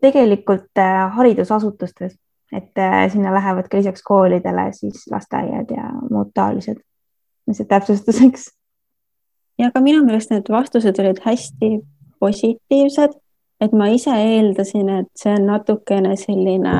tegelikult 0.02 0.82
äh, 0.82 1.06
haridusasutustes 1.16 2.16
et 2.52 2.78
äh, 2.78 3.12
sinna 3.12 3.34
lähevad 3.34 3.68
ka 3.68 3.78
lisaks 3.78 4.02
koolidele 4.02 4.72
siis 4.72 5.06
lasteaiad 5.10 5.70
ja 5.70 5.90
muud 6.10 6.30
taolised. 6.34 6.76
lihtsalt 7.46 7.68
täpsustuseks. 7.68 8.50
ja 9.58 9.70
ka 9.74 9.80
minu 9.80 10.04
meelest 10.04 10.30
need 10.30 10.48
vastused 10.48 10.98
olid 10.98 11.20
hästi 11.24 11.80
positiivsed, 12.20 13.14
et 13.60 13.72
ma 13.72 13.86
ise 13.86 14.10
eeldasin, 14.10 14.88
et 14.88 15.08
see 15.16 15.32
on 15.34 15.46
natukene 15.46 16.16
selline 16.16 16.74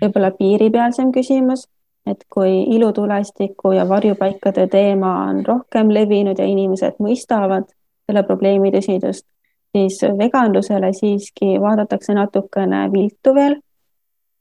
võib-olla 0.00 0.30
piiripealsem 0.38 1.12
küsimus, 1.12 1.66
et 2.06 2.24
kui 2.32 2.62
ilutulestiku 2.76 3.72
ja 3.76 3.88
varjupaikade 3.88 4.66
teema 4.66 5.12
on 5.28 5.44
rohkem 5.46 5.92
levinud 5.94 6.38
ja 6.38 6.46
inimesed 6.48 6.98
mõistavad 6.98 7.68
selle 8.06 8.22
probleemi 8.26 8.72
tõsidust, 8.74 9.26
siis 9.72 10.00
veganlusele 10.18 10.92
siiski 10.92 11.60
vaadatakse 11.60 12.14
natukene 12.14 12.88
viltu 12.92 13.34
veel 13.34 13.60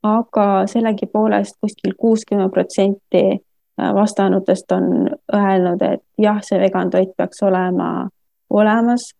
aga 0.03 0.63
sellegipoolest 0.65 1.57
kuskil 1.61 1.93
kuuskümmend 1.97 2.51
protsenti 2.51 3.23
äh, 3.31 3.93
vastanutest 3.95 4.71
on 4.71 5.09
öelnud, 5.33 5.81
et 5.81 6.03
jah, 6.17 6.39
see 6.41 6.59
vegan 6.59 6.89
toit 6.89 7.11
peaks 7.17 7.43
olema 7.43 8.09
olemas. 8.49 9.11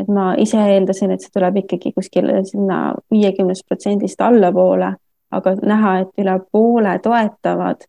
et 0.00 0.08
ma 0.08 0.34
ise 0.40 0.56
eeldasin, 0.56 1.10
et 1.12 1.20
see 1.20 1.32
tuleb 1.34 1.58
ikkagi 1.60 1.90
kuskile 1.92 2.38
sinna 2.48 2.94
viiekümnest 3.12 3.66
protsendist 3.68 4.20
allapoole, 4.24 4.94
aga 5.30 5.52
näha, 5.60 5.98
et 6.00 6.22
üle 6.22 6.38
poole 6.52 6.94
toetavad 7.04 7.84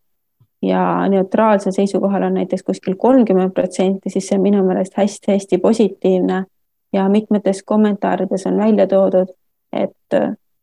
ja 0.62 1.08
neutraalsel 1.08 1.72
seisukohal 1.72 2.26
on 2.28 2.34
näiteks 2.34 2.62
kuskil 2.62 2.98
kolmkümmend 3.00 3.54
protsenti, 3.56 4.12
siis 4.12 4.28
see 4.28 4.36
on 4.36 4.44
minu 4.44 4.60
meelest 4.66 4.98
hästi-hästi 5.00 5.58
positiivne 5.58 6.44
ja 6.92 7.08
mitmetes 7.08 7.62
kommentaarides 7.62 8.46
on 8.46 8.58
välja 8.58 8.86
toodud, 8.86 9.34
et 9.72 10.18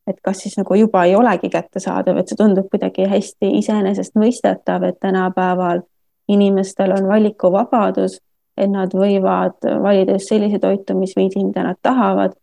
et 0.09 0.17
kas 0.24 0.39
siis 0.41 0.55
nagu 0.57 0.74
juba 0.74 1.03
ei 1.05 1.15
olegi 1.15 1.50
kättesaadav, 1.53 2.17
et 2.17 2.31
see 2.31 2.38
tundub 2.38 2.65
kuidagi 2.71 3.05
hästi 3.05 3.51
iseenesestmõistetav, 3.59 4.83
et 4.88 4.98
tänapäeval 5.00 5.83
inimestel 6.27 6.95
on 6.95 7.07
valikuvabadus, 7.07 8.17
et 8.57 8.71
nad 8.71 8.93
võivad 8.93 9.67
valida 9.83 10.17
just 10.17 10.33
sellise 10.33 10.59
toitumisviisi, 10.59 11.43
mida 11.45 11.63
nad 11.63 11.77
tahavad. 11.81 12.33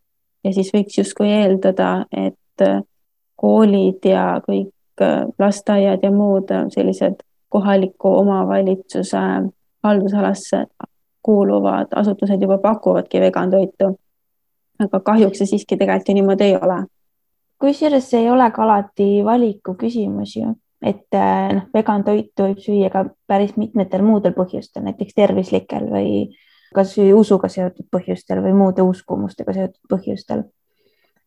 Ja 0.45 0.53
siis 0.55 0.71
võiks 0.75 0.99
justkui 0.99 1.27
eeldada, 1.27 2.07
et 2.15 2.67
koolid 3.37 4.07
ja 4.07 4.41
kõik 4.47 5.05
lasteaiad 5.39 6.07
ja 6.07 6.11
muud 6.15 6.53
sellised 6.73 7.19
kohaliku 7.53 8.15
omavalitsuse 8.23 9.25
haldusalasse 9.85 10.65
kuuluvad 11.27 11.95
asutused 11.99 12.43
juba 12.43 12.59
pakuvadki 12.63 13.21
vegan 13.21 13.51
toitu. 13.51 13.97
aga 14.79 15.01
kahjuks 15.01 15.39
see 15.41 15.55
siiski 15.55 15.77
tegelikult 15.77 16.09
ju 16.09 16.15
niimoodi 16.15 16.45
ei 16.45 16.59
ole 16.63 16.85
kusjuures 17.61 18.15
ei 18.15 18.31
ole 18.31 18.51
ka 18.51 18.63
alati 18.63 19.25
valiku 19.25 19.75
küsimus 19.75 20.37
ju, 20.37 20.53
et 20.83 21.17
eh, 21.17 21.55
noh, 21.57 21.69
vegan 21.75 22.05
toitu 22.05 22.49
võib 22.49 22.61
süüa 22.63 22.91
ka 22.93 23.07
päris 23.29 23.57
mitmetel 23.57 24.05
muudel 24.05 24.35
põhjustel, 24.37 24.85
näiteks 24.87 25.17
tervislikel 25.17 25.89
või 25.93 26.11
kasvõi 26.77 27.13
usuga 27.17 27.49
seotud 27.49 27.89
põhjustel 27.93 28.43
või 28.45 28.53
muude 28.57 28.85
uskumustega 28.85 29.55
seotud 29.57 29.93
põhjustel. 29.93 30.45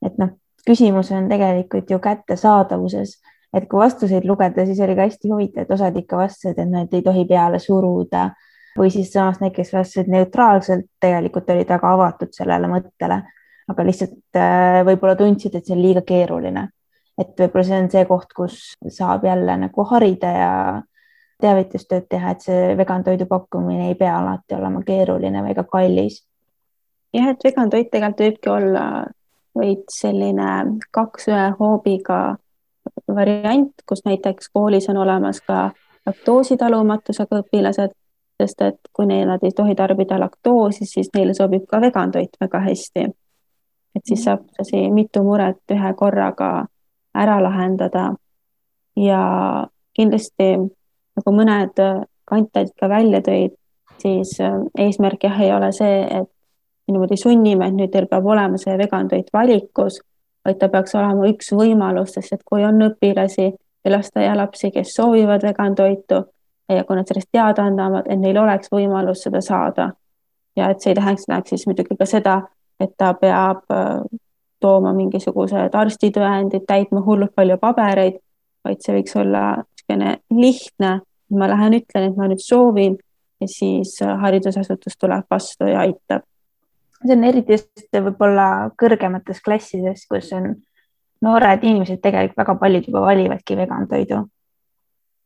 et 0.05 0.17
noh, 0.21 0.35
küsimus 0.67 1.11
on 1.11 1.29
tegelikult 1.29 1.89
ju 1.89 1.99
kättesaadavuses, 1.99 3.17
et 3.53 3.65
kui 3.69 3.79
vastuseid 3.81 4.25
lugeda, 4.25 4.65
siis 4.65 4.79
oli 4.85 4.95
ka 4.95 5.07
hästi 5.07 5.31
huvitav, 5.31 5.65
et 5.65 5.71
osad 5.71 5.97
ikka 5.97 6.17
vastasid, 6.17 6.59
et 6.59 6.69
nad 6.69 6.93
ei 6.93 7.01
tohi 7.01 7.25
peale 7.25 7.59
suruda 7.59 8.29
või 8.77 8.91
siis 8.93 9.11
samas 9.13 9.39
need, 9.41 9.53
kes 9.55 9.73
vastasid 9.73 10.09
neutraalselt, 10.11 10.85
tegelikult 11.01 11.49
olid 11.49 11.69
väga 11.69 11.93
avatud 11.95 12.33
sellele 12.35 12.69
mõttele 12.71 13.23
aga 13.69 13.85
lihtsalt 13.85 14.37
äh, 14.37 14.81
võib-olla 14.87 15.15
tundsid, 15.19 15.55
et 15.55 15.67
see 15.67 15.75
on 15.75 15.83
liiga 15.83 16.03
keeruline. 16.05 16.69
et 17.19 17.33
võib-olla 17.35 17.65
see 17.67 17.81
on 17.83 17.89
see 17.91 18.05
koht, 18.07 18.31
kus 18.35 18.55
saab 18.95 19.25
jälle 19.27 19.57
nagu 19.59 19.83
harida 19.89 20.29
ja 20.31 20.51
teavitustööd 21.43 22.07
teha, 22.11 22.31
et 22.31 22.45
see 22.47 22.75
vegan 22.79 23.03
toidu 23.03 23.27
pakkumine 23.27 23.89
ei 23.89 23.95
pea 23.99 24.13
alati 24.21 24.55
olema 24.55 24.81
keeruline 24.87 25.43
või 25.43 25.55
ka 25.57 25.65
kallis. 25.67 26.21
jah, 27.13 27.31
et 27.33 27.43
vegan 27.43 27.69
toit 27.69 27.91
tegelikult 27.91 28.25
võibki 28.25 28.53
olla 28.53 28.85
veits 29.59 30.01
selline 30.05 30.79
kaks 30.95 31.27
ühe 31.27 31.45
hoobiga 31.59 32.37
variant, 33.07 33.73
kus 33.85 34.05
näiteks 34.05 34.49
koolis 34.53 34.89
on 34.89 34.97
olemas 35.03 35.41
ka 35.41 35.69
laktoositalumatusega 36.07 37.43
õpilased, 37.43 37.93
sest 38.39 38.61
et 38.61 38.91
kui 38.93 39.05
neil, 39.05 39.27
nad 39.27 39.43
ei 39.43 39.51
tohi 39.55 39.75
tarbida 39.75 40.19
laktoosi, 40.19 40.85
siis 40.87 41.09
neile 41.15 41.33
sobib 41.35 41.65
ka 41.67 41.81
vegan 41.81 42.11
toit 42.11 42.37
väga 42.39 42.61
hästi 42.69 43.09
et 43.95 44.05
siis 44.05 44.23
saab 44.23 44.45
see 44.63 44.87
mitu 44.93 45.23
muret 45.25 45.73
ühe 45.73 45.93
korraga 45.97 46.49
ära 47.15 47.39
lahendada. 47.43 48.13
ja 48.99 49.21
kindlasti 49.95 50.47
nagu 50.59 51.31
mõned 51.31 51.77
kandidaadid 52.27 52.73
ka 52.79 52.89
välja 52.91 53.21
tõid, 53.23 53.53
siis 54.01 54.33
äh, 54.43 54.57
eesmärk 54.77 55.23
jah, 55.23 55.37
ei 55.39 55.53
ole 55.55 55.69
see, 55.71 56.01
et 56.03 56.27
niimoodi 56.89 57.17
sunnime, 57.17 57.67
et 57.67 57.77
nüüd 57.77 57.93
teil 57.93 58.09
peab 58.11 58.25
olema 58.27 58.59
see 58.59 58.75
vegan 58.77 59.07
toit 59.07 59.29
valikus, 59.33 60.01
vaid 60.45 60.59
ta 60.59 60.67
peaks 60.73 60.95
olema 60.99 61.29
üks 61.31 61.53
võimalustest, 61.55 62.33
et 62.35 62.43
kui 62.43 62.65
on 62.67 62.81
õpilasi 62.89 63.47
ja 63.47 63.93
lasteaialapsi, 63.93 64.71
kes 64.75 64.93
soovivad 64.99 65.47
vegan 65.47 65.77
toitu 65.79 66.25
ja 66.69 66.83
kui 66.83 66.95
nad 66.95 67.07
sellest 67.07 67.29
teada 67.31 67.65
annavad, 67.65 68.07
et 68.09 68.19
neil 68.19 68.37
oleks 68.37 68.71
võimalus 68.71 69.23
seda 69.25 69.41
saada. 69.41 69.91
ja 70.55 70.69
et 70.69 70.81
see 70.81 70.91
ei 70.91 70.95
tähendaks, 70.95 71.25
tähendaks 71.25 71.49
siis 71.49 71.67
muidugi 71.67 71.95
ka 71.95 72.05
seda, 72.05 72.41
et 72.79 72.91
ta 72.97 73.13
peab 73.13 73.63
äh, 73.71 74.01
tooma 74.59 74.93
mingisugused 74.93 75.75
arstitõendid, 75.75 76.65
täitma 76.67 77.01
hullult 77.05 77.35
palju 77.35 77.57
pabereid, 77.61 78.19
vaid 78.65 78.81
see 78.83 78.95
võiks 78.97 79.15
olla 79.19 79.43
niisugune 79.59 80.17
lihtne, 80.35 80.89
ma 81.31 81.47
lähen 81.49 81.77
ütlen, 81.79 82.09
et 82.09 82.17
ma 82.17 82.27
nüüd 82.27 82.41
soovin 82.43 82.97
ja 83.39 83.47
siis 83.47 83.95
haridusasutus 84.21 84.97
tuleb 84.99 85.25
vastu 85.31 85.69
ja 85.69 85.85
aitab. 85.85 86.25
see 87.05 87.15
on 87.15 87.23
eriti 87.23 87.55
just 87.55 87.95
võib-olla 87.95 88.71
kõrgemates 88.81 89.39
klassides, 89.41 90.03
kus 90.09 90.33
on 90.35 90.57
noored 91.21 91.63
inimesed 91.63 92.01
tegelikult 92.03 92.41
väga 92.43 92.55
paljud 92.59 92.89
juba 92.89 93.01
valivadki 93.01 93.57
vegan 93.57 93.87
toidu. 93.87 94.25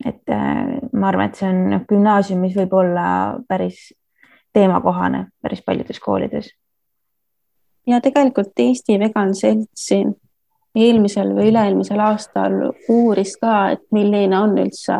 Et 0.05 0.29
äh, 0.31 0.79
ma 0.93 1.07
arvan, 1.09 1.29
et 1.29 1.39
see 1.39 1.49
on 1.49 1.61
noh, 1.71 1.85
gümnaasiumis 1.89 2.55
võib-olla 2.57 3.05
päris 3.47 3.91
teemakohane 4.53 5.27
päris 5.41 5.63
paljudes 5.65 5.99
koolides. 5.99 6.51
ja 7.87 8.01
tegelikult 8.01 8.59
Eesti 8.59 8.99
Vegan 8.99 9.35
Selts 9.35 9.87
siin 9.87 10.13
eelmisel 10.75 11.33
või 11.35 11.49
üle-eelmisel 11.51 11.99
aastal 11.99 12.53
uuris 12.89 13.35
ka, 13.37 13.71
et 13.75 13.83
milline 13.91 14.37
on 14.39 14.57
üldse 14.57 14.97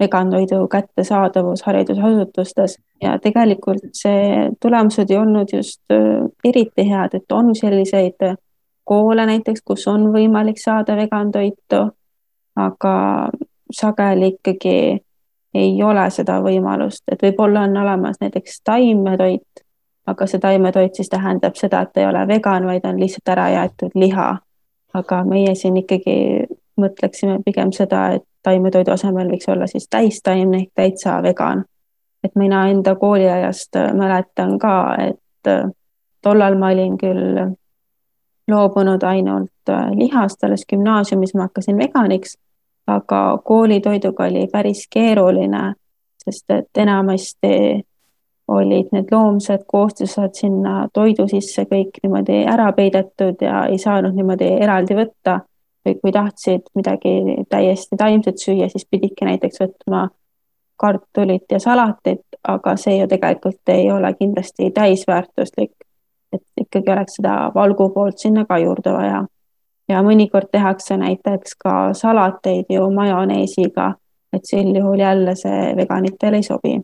vegantoidu 0.00 0.66
kättesaadavus 0.68 1.62
haridusasutustes 1.62 2.78
ja 3.02 3.18
tegelikult 3.22 3.92
see 3.94 4.50
tulemused 4.62 5.10
ei 5.10 5.18
olnud 5.18 5.52
just 5.52 5.82
äh, 5.92 6.24
eriti 6.44 6.88
head, 6.90 7.14
et 7.14 7.32
on 7.32 7.54
selliseid 7.54 8.34
koole 8.84 9.26
näiteks, 9.26 9.62
kus 9.64 9.86
on 9.88 10.10
võimalik 10.12 10.58
saada 10.60 10.96
vegantoitu, 10.96 11.86
aga 12.56 12.94
sageli 13.74 14.34
ikkagi 14.34 14.76
ei 15.54 15.82
ole 15.82 16.08
seda 16.10 16.40
võimalust, 16.42 17.04
et 17.12 17.22
võib-olla 17.22 17.64
on 17.68 17.76
olemas 17.76 18.18
näiteks 18.20 18.60
taimetoit, 18.66 19.62
aga 20.06 20.26
see 20.26 20.40
taimetoit 20.42 20.94
siis 20.94 21.08
tähendab 21.08 21.54
seda, 21.58 21.84
et 21.84 22.02
ei 22.02 22.06
ole 22.06 22.26
vegan, 22.28 22.66
vaid 22.66 22.84
on 22.88 22.98
lihtsalt 23.00 23.30
ära 23.36 23.48
jäetud 23.54 23.94
liha. 23.94 24.38
aga 24.94 25.24
meie 25.26 25.54
siin 25.58 25.76
ikkagi 25.76 26.46
mõtleksime 26.78 27.40
pigem 27.44 27.72
seda, 27.74 28.12
et 28.14 28.22
taimetoidu 28.46 28.92
asemel 28.94 29.30
võiks 29.32 29.48
olla 29.50 29.66
siis 29.66 29.88
täistaimne 29.90 30.58
ehk 30.58 30.70
täitsa 30.74 31.22
vegan. 31.22 31.64
et 32.24 32.36
mina 32.36 32.68
enda 32.68 32.94
kooliajast 32.94 33.76
mäletan 33.94 34.58
ka, 34.58 34.96
et 34.98 35.50
tollal 36.22 36.58
ma 36.58 36.70
olin 36.72 36.98
küll 36.98 37.54
loobunud 38.48 39.02
ainult 39.02 39.72
lihast, 39.94 40.44
alles 40.44 40.64
gümnaasiumis 40.68 41.34
ma 41.34 41.48
hakkasin 41.48 41.78
veganiks 41.78 42.36
aga 42.86 43.38
koolitoiduga 43.44 44.24
oli 44.24 44.46
päris 44.52 44.86
keeruline, 44.92 45.74
sest 46.24 46.50
et 46.50 46.76
enamasti 46.76 47.84
olid 48.48 48.92
need 48.92 49.12
loomsed 49.12 49.64
koostised 49.66 50.36
sinna 50.36 50.88
toidu 50.92 51.28
sisse 51.28 51.64
kõik 51.64 52.02
niimoodi 52.02 52.42
ära 52.50 52.72
peidetud 52.76 53.40
ja 53.40 53.64
ei 53.72 53.78
saanud 53.78 54.16
niimoodi 54.16 54.50
eraldi 54.60 54.96
võtta. 55.00 55.40
või 55.84 55.98
kui 56.00 56.12
tahtsid 56.12 56.62
midagi 56.74 57.10
täiesti 57.48 57.96
taimset 58.00 58.38
süüa, 58.40 58.70
siis 58.72 58.86
pididki 58.90 59.24
näiteks 59.24 59.60
võtma 59.60 60.06
kartulit 60.80 61.44
ja 61.52 61.58
salatit, 61.60 62.24
aga 62.48 62.76
see 62.80 62.96
ju 62.98 63.08
tegelikult 63.08 63.68
ei 63.68 63.90
ole 63.92 64.14
kindlasti 64.14 64.70
täisväärtuslik. 64.70 65.72
et 66.32 66.42
ikkagi 66.60 66.90
oleks 66.90 67.14
seda 67.20 67.50
valgu 67.54 67.90
poolt 67.90 68.18
sinna 68.18 68.44
ka 68.44 68.58
juurde 68.58 68.92
vaja 68.92 69.24
ja 69.88 70.00
mõnikord 70.04 70.48
tehakse 70.52 70.96
näiteks 71.00 71.56
ka 71.60 71.74
salateid 71.96 72.70
ju 72.72 72.88
majoneesiga, 72.94 73.94
et 74.32 74.48
sel 74.48 74.72
juhul 74.76 75.00
jälle 75.00 75.36
see 75.38 75.74
veganitele 75.76 76.40
ei 76.40 76.46
sobi. 76.46 76.80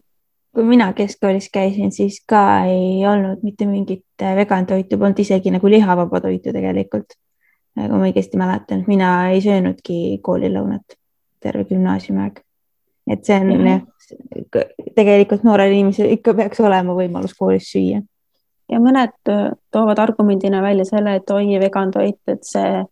kui 0.54 0.64
mina 0.66 0.92
keskkoolis 0.92 1.46
käisin, 1.52 1.92
siis 1.92 2.24
ka 2.26 2.64
ei 2.66 3.06
olnud 3.06 3.42
mitte 3.42 3.66
mingit 3.66 4.04
vegan 4.36 4.66
toitu, 4.66 4.98
polnud 4.98 5.18
isegi 5.18 5.50
nagu 5.50 5.70
lihavaba 5.70 6.20
toitu 6.20 6.52
tegelikult. 6.52 7.14
kui 7.74 7.88
ma 7.88 8.04
õigesti 8.06 8.36
mäletan, 8.36 8.84
mina 8.86 9.30
ei 9.30 9.40
söönudki 9.40 10.18
koolilõunat 10.22 10.96
terve 11.40 11.64
gümnaasiumi 11.64 12.20
aeg. 12.20 12.40
et 13.10 13.24
see 13.24 13.40
on 13.40 13.66
jah, 13.66 13.80
tegelikult 14.94 15.42
noorel 15.44 15.72
inimesel 15.72 16.10
ikka 16.10 16.34
peaks 16.34 16.60
olema 16.60 16.94
võimalus 16.94 17.34
koolis 17.38 17.70
süüa 17.72 18.02
ja 18.70 18.80
mõned 18.80 19.33
äh, 19.33 19.50
toovad 19.72 19.98
argumendina 19.98 20.62
välja 20.62 20.87
selle, 20.88 21.16
et 21.18 21.30
oi, 21.30 21.59
vegan 21.61 21.90
toit, 21.90 22.20
et 22.28 22.44
see 22.46 22.85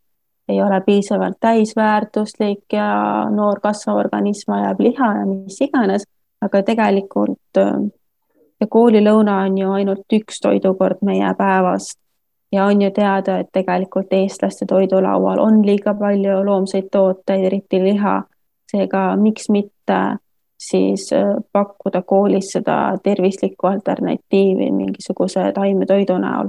ei 0.49 0.63
ole 0.65 0.81
piisavalt 0.81 1.37
täisväärtuslik 1.41 2.73
ja 2.73 2.89
noor 3.31 3.61
kasvav 3.61 4.01
organism 4.01 4.55
vajab 4.55 4.81
liha 4.81 5.13
ja 5.21 5.25
mis 5.29 5.61
iganes, 5.61 6.07
aga 6.41 6.63
tegelikult 6.65 7.61
äh, 7.61 7.79
ja 8.61 8.67
koolilõuna 8.67 9.43
on 9.47 9.59
ju 9.59 9.73
ainult 9.73 10.19
üks 10.21 10.41
toidukord 10.43 11.03
meie 11.07 11.31
päevast 11.39 11.99
ja 12.53 12.65
on 12.65 12.83
ju 12.83 12.91
teada, 12.95 13.39
et 13.39 13.53
tegelikult 13.53 14.13
eestlaste 14.13 14.67
toidulaual 14.67 15.41
on 15.43 15.61
liiga 15.67 15.95
palju 15.95 16.41
loomseid 16.45 16.89
tooteid, 16.93 17.45
eriti 17.45 17.83
liha. 17.85 18.23
seega 18.69 19.17
miks 19.17 19.49
mitte 19.49 19.99
siis 20.59 21.13
äh, 21.13 21.37
pakkuda 21.53 22.03
koolis 22.03 22.53
seda 22.53 22.99
tervislikku 23.03 23.67
alternatiivi 23.67 24.71
mingisuguse 24.71 25.53
taimetoidu 25.55 26.19
näol. 26.19 26.49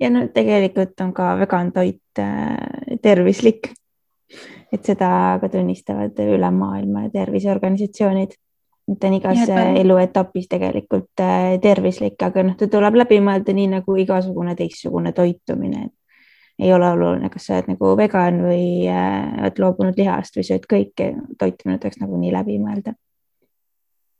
ja 0.00 0.10
no 0.10 0.28
tegelikult 0.34 1.00
on 1.00 1.12
ka 1.12 1.38
vegan 1.38 1.72
toit 1.72 2.18
äh, 2.18 2.56
tervislik. 3.02 3.72
et 4.72 4.84
seda 4.84 5.38
ka 5.40 5.48
tunnistavad 5.48 6.18
üle 6.20 6.50
maailma 6.52 7.08
terviseorganisatsioonid, 7.12 8.34
et 8.92 8.98
ta 9.00 9.08
on 9.08 9.14
igas 9.16 9.48
ja, 9.48 9.62
eluetapis 9.80 10.48
tegelikult 10.48 11.20
äh, 11.24 11.56
tervislik, 11.62 12.20
aga 12.22 12.44
noh, 12.44 12.56
ta 12.56 12.68
tuleb 12.68 13.00
läbi 13.00 13.22
mõelda 13.24 13.54
nii 13.56 13.70
nagu 13.78 13.96
igasugune 13.96 14.52
teistsugune 14.56 15.14
toitumine, 15.16 15.86
et 15.86 15.94
ei 16.58 16.72
ole 16.72 16.90
oluline, 16.90 17.30
kas 17.30 17.46
sa 17.46 17.56
oled 17.56 17.68
nagu 17.72 17.90
vegan 17.96 18.40
või 18.42 18.86
äh, 18.90 19.28
oled 19.42 19.60
loobunud 19.62 19.98
lihast 19.98 20.38
või 20.38 20.46
sööd 20.48 20.64
kõike, 20.70 21.12
toitumine 21.38 21.78
tuleks 21.78 22.00
nagunii 22.02 22.32
läbi 22.34 22.58
mõelda. 22.62 22.94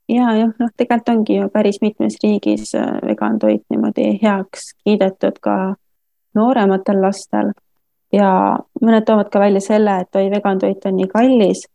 ja 0.08 0.34
jah, 0.38 0.52
noh, 0.58 0.70
tegelikult 0.76 1.14
ongi 1.14 1.40
ju 1.40 1.48
päris 1.52 1.80
mitmes 1.82 2.18
riigis 2.22 2.74
äh, 2.78 3.00
vegan 3.06 3.38
toit 3.38 3.64
niimoodi 3.70 4.18
heaks 4.22 4.72
kiidetud 4.84 5.40
ka 5.42 5.56
noorematel 6.34 7.02
lastel 7.02 7.50
ja 8.12 8.30
mõned 8.82 9.04
toovad 9.04 9.32
ka 9.32 9.42
välja 9.42 9.60
selle, 9.60 9.98
et 10.04 10.16
oi, 10.16 10.30
vegan 10.30 10.62
toit 10.62 10.86
on 10.86 10.96
nii 10.96 11.10
kallis. 11.12 11.66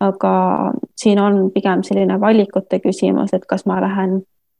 aga 0.00 0.72
siin 1.00 1.18
on 1.18 1.50
pigem 1.50 1.80
selline 1.82 2.20
valikute 2.20 2.78
küsimus, 2.84 3.32
et 3.32 3.46
kas 3.48 3.64
ma 3.66 3.80
lähen 3.80 4.18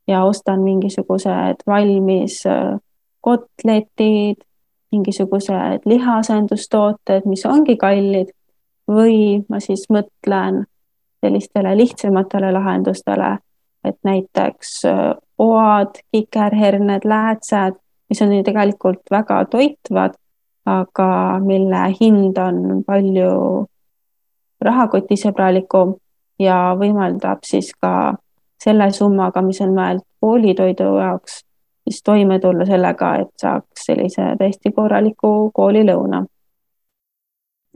ja 0.08 0.24
ostan 0.24 0.62
mingisugused 0.64 1.62
valmis 1.66 2.40
äh, 2.46 2.78
kotletid 3.20 4.42
mingisugused 4.92 5.84
lihaasendustooted, 5.84 7.26
mis 7.26 7.44
ongi 7.46 7.76
kallid 7.76 8.30
või 8.90 9.42
ma 9.48 9.60
siis 9.60 9.86
mõtlen 9.90 10.64
sellistele 11.24 11.74
lihtsamatele 11.76 12.52
lahendustele, 12.52 13.38
et 13.84 13.96
näiteks 14.04 14.84
äh, 14.86 15.14
oad, 15.38 15.98
kikerherned, 16.12 17.04
läätsed, 17.04 17.80
mis 18.08 18.22
on 18.22 18.32
ju 18.36 18.44
tegelikult 18.46 19.02
väga 19.10 19.44
toitvad, 19.50 20.14
aga 20.66 21.08
mille 21.42 21.82
hind 22.00 22.38
on 22.38 22.82
palju 22.86 23.66
rahakotisõbralikum 24.62 25.94
ja 26.42 26.74
võimaldab 26.78 27.44
siis 27.46 27.72
ka 27.80 28.14
selle 28.62 28.90
summaga, 28.92 29.42
mis 29.42 29.60
on 29.62 29.74
mõeldud 29.76 30.06
koolitoidu 30.20 30.88
jaoks 30.98 31.42
siis 31.86 32.02
toime 32.02 32.40
tulla 32.40 32.66
sellega, 32.66 33.14
et 33.22 33.30
saaks 33.40 33.86
sellise 33.90 34.32
täiesti 34.38 34.72
korraliku 34.74 35.50
koolilõuna. 35.54 36.24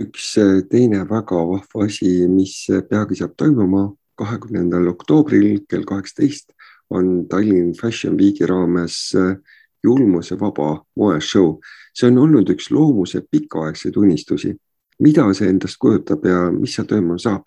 üks 0.00 0.26
äh, 0.40 0.62
teine 0.70 1.04
väga 1.08 1.40
vahva 1.46 1.84
asi, 1.84 2.26
mis 2.28 2.66
peagi 2.88 3.18
saab 3.20 3.36
toimuma, 3.36 3.90
kahekümnendal 4.16 4.88
oktoobril 4.88 5.60
kell 5.68 5.84
kaheksateist 5.84 6.52
on 6.90 7.28
Tallinn 7.28 7.74
Fashion 7.80 8.16
Weeki 8.18 8.46
raames 8.46 9.12
äh, 9.14 9.36
julmusevaba 9.84 10.84
moeshow. 10.96 11.60
see 11.94 12.06
on 12.06 12.18
olnud 12.18 12.48
üks 12.48 12.70
loomuse 12.70 13.22
pikaaegseid 13.30 13.96
unistusi. 13.96 14.56
mida 14.98 15.24
see 15.34 15.48
endast 15.48 15.76
kujutab 15.80 16.24
ja 16.24 16.50
mis 16.52 16.74
seal 16.74 16.86
toimuma 16.86 17.18
saab? 17.18 17.46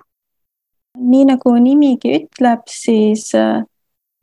nii 0.97 1.25
nagu 1.25 1.55
nimigi 1.57 2.15
ütleb, 2.19 2.67
siis 2.69 3.31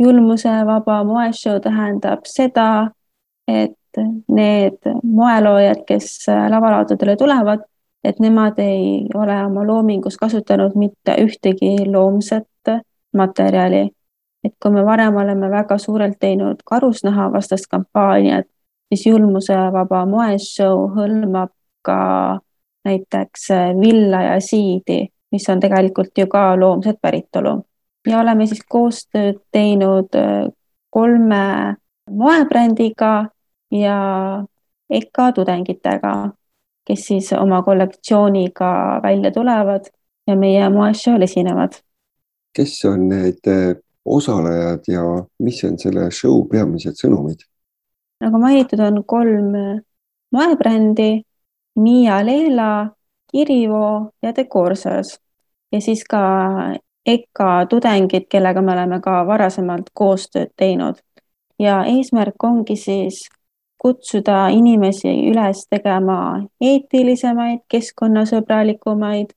äh, 0.01 0.07
julmusevaba 0.07 1.05
moeshow 1.05 1.61
tähendab 1.61 2.21
seda, 2.25 2.91
et 3.49 3.77
need 4.29 4.79
moeloojad, 5.03 5.85
kes 5.87 6.27
lavalaudadele 6.49 7.17
tulevad, 7.17 7.65
et 8.05 8.21
nemad 8.21 8.59
ei 8.59 9.07
ole 9.15 9.45
oma 9.45 9.67
loomingus 9.67 10.17
kasutanud 10.17 10.73
mitte 10.75 11.17
ühtegi 11.25 11.91
loomset 11.93 12.47
materjali. 13.17 13.91
et 14.45 14.55
kui 14.63 14.71
me 14.73 14.85
varem 14.85 15.17
oleme 15.17 15.51
väga 15.51 15.79
suurelt 15.79 16.17
teinud 16.21 16.63
karusnahavastast 16.65 17.67
kampaaniat, 17.71 18.47
siis 18.89 19.07
julmusevaba 19.07 20.07
moeshow 20.07 20.87
hõlmab 20.97 21.51
ka 21.83 22.41
näiteks 22.85 23.49
villa 23.81 24.23
ja 24.23 24.41
siidi, 24.41 25.09
mis 25.33 25.49
on 25.49 25.61
tegelikult 25.61 26.19
ju 26.19 26.27
ka 26.27 26.61
loomset 26.61 26.97
päritolu 27.03 27.61
ja 28.07 28.21
oleme 28.21 28.47
siis 28.47 28.63
koostööd 28.69 29.41
teinud 29.53 30.15
äh, 30.17 30.49
kolme 30.91 31.77
moebrändiga 32.11 33.29
ja 33.71 33.99
EKA 34.91 35.33
tudengitega, 35.33 36.15
kes 36.87 37.07
siis 37.07 37.33
oma 37.33 37.63
kollektsiooniga 37.63 39.01
välja 39.03 39.31
tulevad 39.31 39.87
ja 40.27 40.37
meie 40.37 40.69
moeshow'l 40.69 41.23
esinevad. 41.23 41.79
kes 42.57 42.85
on 42.85 43.09
need 43.09 43.47
osalejad 44.05 44.89
ja 44.89 45.03
mis 45.39 45.65
on 45.65 45.79
selle 45.79 46.11
show 46.11 46.43
peamised 46.51 46.99
sõnumid? 46.99 47.47
nagu 48.21 48.39
mainitud, 48.39 48.81
on 48.81 49.05
kolm 49.07 49.53
moebrändi 50.33 51.23
Miia 51.81 52.21
Leela, 52.27 52.91
Kirivo 53.31 54.11
ja 54.23 54.35
Decorsas 54.37 55.19
ja 55.73 55.81
siis 55.81 56.03
ka 56.05 56.21
EKA 57.07 57.67
tudengid, 57.67 58.27
kellega 58.29 58.63
me 58.63 58.73
oleme 58.73 59.01
ka 59.01 59.27
varasemalt 59.27 59.91
koostööd 59.95 60.53
teinud. 60.57 60.97
ja 61.59 61.85
eesmärk 61.85 62.45
ongi 62.45 62.77
siis 62.77 63.29
kutsuda 63.79 64.49
inimesi 64.49 65.11
üles 65.31 65.67
tegema 65.71 66.47
eetilisemaid, 66.61 67.61
keskkonnasõbralikumaid, 67.69 69.33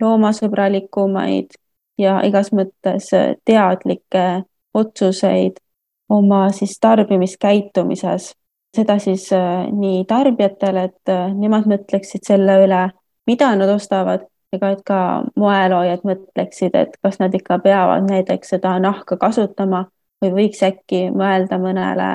loomasõbralikumaid 0.00 1.56
ja 1.98 2.20
igas 2.24 2.52
mõttes 2.52 3.10
teadlikke 3.44 4.26
otsuseid 4.74 5.60
oma 6.08 6.50
siis 6.52 6.78
tarbimiskäitumises. 6.80 8.34
seda 8.76 8.98
siis 8.98 9.32
äh, 9.32 9.66
nii 9.72 10.04
tarbijatele, 10.04 10.82
et 10.84 11.08
äh, 11.08 11.30
nemad 11.34 11.64
mõtleksid 11.64 12.26
selle 12.28 12.58
üle, 12.66 12.82
mida 13.26 13.54
nad 13.56 13.70
ostavad 13.72 14.26
ega 14.56 14.72
et 14.74 14.82
ka 14.86 15.00
moeloojad 15.36 16.06
mõtleksid, 16.08 16.76
et 16.76 16.96
kas 17.02 17.20
nad 17.22 17.34
ikka 17.34 17.58
peavad 17.64 18.08
näiteks 18.08 18.56
seda 18.56 18.76
nahka 18.82 19.18
kasutama 19.20 19.86
või 20.22 20.32
võiks 20.40 20.62
äkki 20.66 21.10
mõelda 21.14 21.58
mõnele 21.62 22.10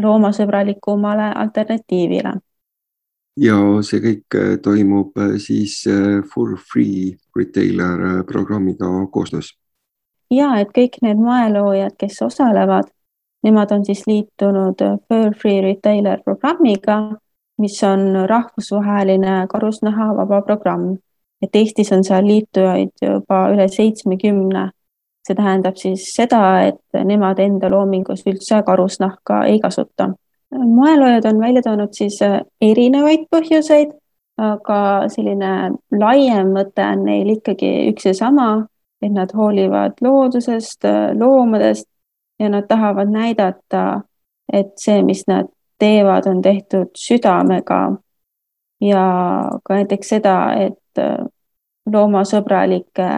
loomasõbralikumale 0.00 1.32
alternatiivile. 1.42 2.34
ja 3.36 3.56
see 3.82 4.00
kõik 4.00 4.36
äh, 4.36 4.56
toimub 4.62 5.18
siis 5.38 5.82
for 6.34 6.56
free 6.72 7.16
retailer 7.36 8.24
programmiga 8.24 8.88
koostöös? 9.12 9.52
ja 10.30 10.54
et 10.60 10.72
kõik 10.76 11.02
need 11.02 11.18
moeloojad, 11.18 11.96
kes 11.98 12.22
osalevad, 12.22 12.90
Nemad 13.42 13.70
on 13.72 13.84
siis 13.84 14.02
liitunud 14.06 14.76
Fur 15.08 15.34
Free 15.42 15.60
Retailer 15.60 16.20
programmiga, 16.24 17.16
mis 17.58 17.82
on 17.84 18.00
rahvusvaheline 18.28 19.46
karusnahavaba 19.48 20.42
programm. 20.42 20.96
Et 21.42 21.56
Eestis 21.56 21.92
on 21.92 22.04
seal 22.04 22.26
liitujaid 22.26 22.92
juba 23.02 23.46
üle 23.54 23.68
seitsmekümne. 23.68 24.70
see 25.20 25.36
tähendab 25.36 25.76
siis 25.76 26.06
seda, 26.16 26.62
et 26.64 27.04
nemad 27.04 27.38
enda 27.38 27.68
loomingus 27.70 28.22
üldse 28.26 28.62
karusnahka 28.66 29.44
ei 29.44 29.60
kasuta. 29.60 30.10
moeloojad 30.50 31.24
on 31.24 31.40
välja 31.40 31.62
toonud 31.62 31.92
siis 31.92 32.18
erinevaid 32.60 33.26
põhjuseid, 33.30 33.92
aga 34.38 35.08
selline 35.08 35.52
laiem 35.92 36.52
mõte 36.56 36.84
on 36.86 37.04
neil 37.04 37.36
ikkagi 37.36 37.90
üks 37.92 38.08
ja 38.08 38.14
sama, 38.14 38.66
et 39.02 39.12
nad 39.12 39.32
hoolivad 39.36 40.00
loodusest, 40.00 40.84
loomadest 41.18 41.88
ja 42.40 42.48
nad 42.48 42.66
tahavad 42.68 43.12
näidata, 43.12 44.00
et 44.52 44.72
see, 44.80 45.02
mis 45.02 45.26
nad 45.28 45.48
teevad, 45.78 46.26
on 46.26 46.42
tehtud 46.42 46.88
südamega. 46.96 47.96
ja 48.80 49.04
ka 49.64 49.74
näiteks 49.74 50.08
seda, 50.08 50.36
et 50.56 50.79
äh, 50.98 51.18
loomasõbralike 51.90 53.10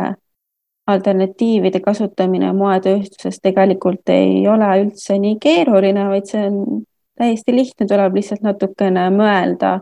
alternatiivide 0.86 1.80
kasutamine 1.80 2.52
moetööstuses 2.52 3.38
tegelikult 3.42 4.08
ei 4.10 4.48
ole 4.48 4.68
üldse 4.82 5.18
nii 5.18 5.38
keeruline, 5.42 6.08
vaid 6.10 6.26
see 6.30 6.46
on 6.48 6.82
täiesti 7.18 7.54
lihtne, 7.54 7.86
tuleb 7.86 8.16
lihtsalt 8.18 8.42
natukene 8.42 9.06
mõelda, 9.14 9.76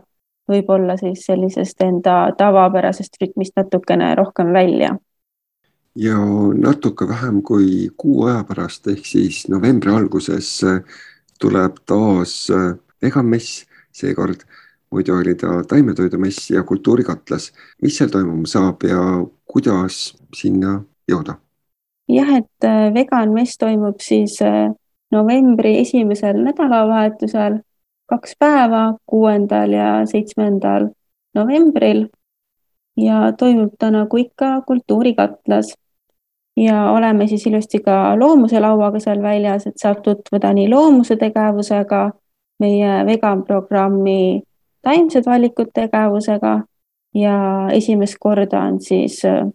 võib-olla 0.51 0.97
siis 0.99 1.25
sellisest 1.25 1.81
enda 1.81 2.17
tavapärasest 2.37 3.17
rütmist 3.21 3.57
natukene 3.57 4.13
rohkem 4.15 4.53
välja. 4.53 4.95
Ja 5.95 6.17
natuke 6.55 7.07
vähem 7.07 7.41
kui 7.43 7.89
kuu 7.97 8.27
aja 8.29 8.45
pärast 8.47 8.87
ehk 8.87 9.05
siis 9.05 9.43
novembri 9.51 9.91
alguses 9.91 10.53
äh, 10.63 10.79
tuleb 11.41 11.81
taas 11.89 12.45
äh, 12.53 12.77
veganmess, 13.03 13.65
seekord 13.91 14.45
muidu 14.91 15.15
oli 15.15 15.35
ta 15.35 15.61
taimetoidumess 15.67 16.51
ja 16.51 16.63
kultuurikatlas. 16.63 17.51
mis 17.81 17.97
seal 17.97 18.09
toimuma 18.09 18.47
saab 18.47 18.83
ja 18.83 18.99
kuidas 19.45 20.17
sinna 20.35 20.81
jõuda? 21.11 21.37
jah, 22.09 22.37
et 22.37 22.67
äh, 22.67 22.93
veganmess 22.93 23.57
toimub 23.57 23.99
siis 24.03 24.39
novembri 25.11 25.77
esimesel 25.79 26.39
nädalavahetusel, 26.43 27.59
kaks 28.11 28.35
päeva, 28.39 28.95
kuuendal 29.05 29.75
ja 29.75 29.91
seitsmendal 30.07 30.89
novembril 31.35 32.07
ja 32.97 33.31
toimub 33.37 33.75
ta 33.79 33.91
nagu 33.91 34.17
ikka 34.17 34.61
kultuurikatlas 34.67 35.73
ja 36.57 36.91
oleme 36.91 37.27
siis 37.27 37.45
ilusti 37.47 37.79
ka 37.79 38.19
loomuse 38.19 38.59
lauaga 38.59 38.99
seal 38.99 39.21
väljas, 39.23 39.67
et 39.67 39.77
saab 39.79 40.01
tutvuda 40.03 40.53
nii 40.53 40.69
loomuse 40.69 41.15
tegevusega, 41.15 42.09
meie 42.59 43.05
vegan 43.05 43.43
programmi 43.47 44.41
taimsed 44.81 45.25
valikud 45.25 45.71
tegevusega 45.73 46.61
ja 47.15 47.67
esimest 47.71 48.15
korda 48.19 48.61
on 48.61 48.81
siis 48.81 49.25
äh, 49.25 49.45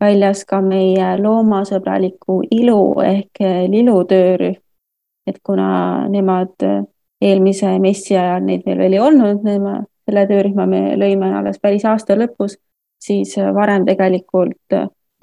väljas 0.00 0.44
ka 0.44 0.60
meie 0.62 1.14
loomasõbraliku 1.22 2.42
ilu 2.50 3.00
ehk 3.04 3.40
äh, 3.40 3.64
lilu 3.70 4.04
töörühm. 4.04 4.60
et 5.26 5.38
kuna 5.42 6.08
nemad 6.08 6.62
äh, 6.62 6.82
eelmise 7.20 7.78
messi 7.78 8.16
ajal 8.16 8.44
neid 8.44 8.62
veel 8.66 8.78
veel 8.78 8.92
ei 8.92 9.00
olnud, 9.00 9.40
selle 10.04 10.26
töörühma 10.28 10.66
me 10.66 10.82
lõime 11.00 11.32
alles 11.38 11.58
päris 11.62 11.84
aasta 11.84 12.16
lõpus, 12.16 12.58
siis 13.00 13.36
varem 13.54 13.86
tegelikult 13.86 14.74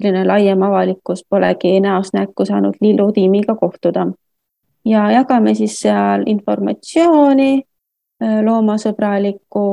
selline 0.02 0.24
laiem 0.26 0.62
avalikkus 0.62 1.22
polegi 1.30 1.80
näost 1.80 2.14
näkku 2.14 2.44
saanud 2.44 2.74
Lillu 2.80 3.12
tiimiga 3.12 3.54
kohtuda. 3.54 4.06
ja 4.84 5.10
jagame 5.10 5.54
siis 5.54 5.80
seal 5.80 6.22
informatsiooni, 6.26 7.62
loomasõbralikku 8.44 9.64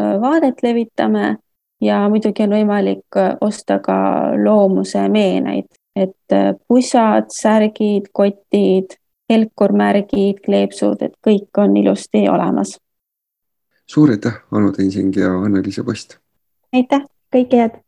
äh, 0.00 0.20
vaadet 0.20 0.62
levitame 0.62 1.36
ja 1.80 2.08
muidugi 2.08 2.42
on 2.46 2.56
võimalik 2.56 3.18
äh, 3.18 3.36
osta 3.40 3.78
ka 3.84 3.96
loomuse 4.44 5.04
meeneid, 5.08 5.68
et 5.96 6.36
pussad, 6.68 7.28
särgid, 7.34 8.08
kotid, 8.12 8.96
helkurmärgid, 9.32 10.40
kleepsud, 10.44 11.02
et 11.04 11.14
kõik 11.26 11.60
on 11.60 11.76
ilusti 11.76 12.24
olemas. 12.28 12.78
suur 13.86 14.10
aitäh, 14.10 14.40
Anu 14.50 14.72
Tensing 14.72 15.16
ja 15.16 15.34
Anne-Liisa 15.36 15.84
Post! 15.84 16.18
aitäh! 16.72 17.04
kõike 17.32 17.56
head! 17.56 17.82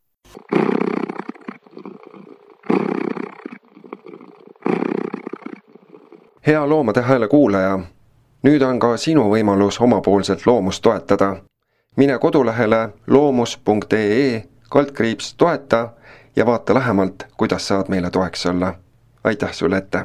hea 6.47 6.69
Loomade 6.69 7.03
Hääle 7.03 7.29
kuulaja, 7.29 7.81
nüüd 8.45 8.63
on 8.63 8.79
ka 8.79 8.97
sinu 9.01 9.25
võimalus 9.33 9.81
omapoolselt 9.81 10.47
loomust 10.47 10.83
toetada. 10.83 11.37
mine 11.97 12.19
kodulehele 12.19 12.89
loomus.ee 13.07 14.45
kaldkriips 14.71 15.35
toeta 15.35 15.89
ja 16.37 16.47
vaata 16.47 16.75
lähemalt, 16.75 17.27
kuidas 17.37 17.69
saad 17.69 17.89
meile 17.89 18.11
toeks 18.11 18.47
olla. 18.47 18.75
aitäh 19.25 19.53
sulle 19.53 19.77
ette! 19.77 20.05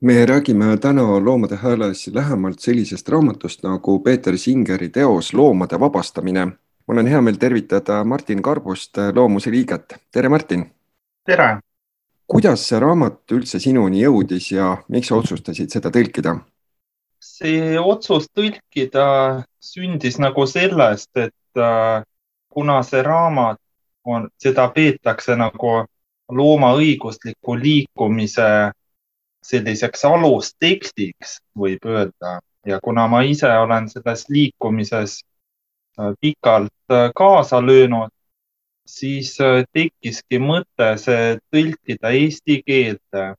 me 0.00 0.26
räägime 0.26 0.76
täna 0.76 1.24
Loomade 1.24 1.56
Hääles 1.56 2.10
lähemalt 2.14 2.58
sellisest 2.58 3.08
raamatust 3.08 3.62
nagu 3.62 3.98
Peeter 3.98 4.38
Singeri 4.38 4.88
teos 4.88 5.34
Loomade 5.34 5.80
vabastamine 5.80 6.46
mul 6.86 6.98
on 6.98 7.06
hea 7.06 7.20
meel 7.20 7.36
tervitada 7.36 8.04
Martin 8.04 8.42
Karbust, 8.42 8.96
Loomuse 9.14 9.50
liiget. 9.50 9.96
tere, 10.12 10.28
Martin! 10.28 10.70
tere! 11.26 11.65
Kuidas 12.26 12.66
see 12.68 12.80
raamat 12.82 13.32
üldse 13.32 13.60
sinuni 13.62 14.02
jõudis 14.02 14.50
ja 14.52 14.76
miks 14.92 15.10
sa 15.10 15.18
otsustasid 15.20 15.72
seda 15.72 15.92
tõlkida? 15.94 16.38
see 17.26 17.74
otsus 17.78 18.28
tõlkida 18.34 19.06
sündis 19.60 20.18
nagu 20.22 20.46
sellest, 20.46 21.10
et 21.16 21.60
äh, 21.60 22.02
kuna 22.52 22.80
see 22.86 23.02
raamat 23.02 23.58
on, 24.04 24.28
seda 24.38 24.68
peetakse 24.74 25.36
nagu 25.36 25.72
loomaõigusliku 26.32 27.56
liikumise 27.58 28.48
selliseks 29.46 30.04
alustekstiks, 30.04 31.38
võib 31.58 31.86
öelda 31.86 32.38
ja 32.66 32.78
kuna 32.82 33.06
ma 33.10 33.22
ise 33.26 33.50
olen 33.50 33.88
selles 33.90 34.26
liikumises 34.28 35.20
Äh, 35.98 36.12
pikalt 36.20 36.72
äh, 36.90 37.10
kaasa 37.14 37.66
löönud, 37.66 38.10
siis 38.86 39.34
äh, 39.40 39.64
tekkiski 39.72 40.38
mõte 40.40 40.92
see 41.02 41.36
tõlkida 41.52 42.12
eesti 42.14 42.62
keelde. 42.66 43.34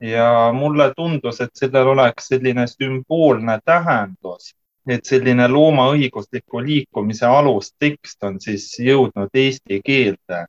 ja 0.00 0.52
mulle 0.56 0.94
tundus, 0.96 1.40
et 1.44 1.50
sellel 1.54 1.90
oleks 1.92 2.30
selline 2.30 2.64
sümboolne 2.66 3.58
tähendus, 3.64 4.54
et 4.88 5.04
selline 5.04 5.48
loomaõigusliku 5.48 6.62
liikumise 6.64 7.26
alustekst 7.26 8.24
on 8.24 8.38
siis 8.40 8.78
jõudnud 8.80 9.28
eesti 9.34 9.80
keelde 9.84 10.46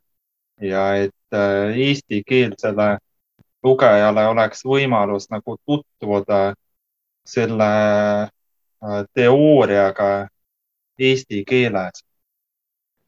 ja 0.60 0.86
et 1.04 1.36
eestikeelsele 1.76 2.96
lugejale 3.62 4.24
oleks 4.26 4.64
võimalus 4.64 5.28
nagu 5.30 5.58
tutvuda 5.66 6.54
selle 7.28 7.70
teooriaga 9.14 10.10
eesti 10.98 11.44
keeles. 11.44 12.04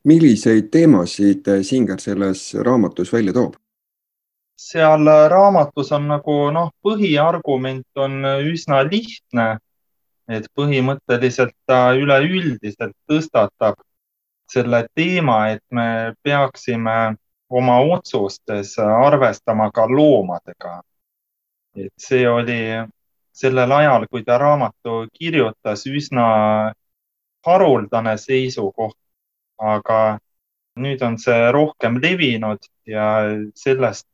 Milliseid 0.05 0.71
teemasid 0.73 1.49
Singer 1.63 2.01
selles 2.01 2.55
raamatus 2.55 3.13
välja 3.13 3.33
toob? 3.33 3.55
seal 4.57 5.09
raamatus 5.29 5.93
on 5.93 6.07
nagu 6.09 6.35
noh, 6.55 6.71
põhiargument 6.85 7.99
on 7.99 8.23
üsna 8.47 8.85
lihtne, 8.87 9.59
et 10.31 10.47
põhimõtteliselt 10.57 11.57
ta 11.67 11.93
üleüldiselt 11.99 12.95
tõstatab 13.11 13.81
selle 14.51 14.85
teema, 14.95 15.49
et 15.57 15.63
me 15.71 16.15
peaksime 16.23 17.17
oma 17.51 17.79
otsustes 17.97 18.79
arvestama 18.79 19.71
ka 19.75 19.87
loomadega. 19.91 20.81
et 21.77 21.93
see 21.99 22.29
oli 22.29 22.61
sellel 23.33 23.73
ajal, 23.73 24.07
kui 24.07 24.23
ta 24.23 24.39
raamatu 24.39 25.09
kirjutas, 25.13 25.87
üsna 25.87 26.27
haruldane 27.47 28.15
seisukoht, 28.19 28.99
aga 29.59 30.19
nüüd 30.81 31.03
on 31.07 31.19
see 31.19 31.53
rohkem 31.53 32.01
levinud 32.03 32.67
ja 32.87 33.07
sellest 33.55 34.07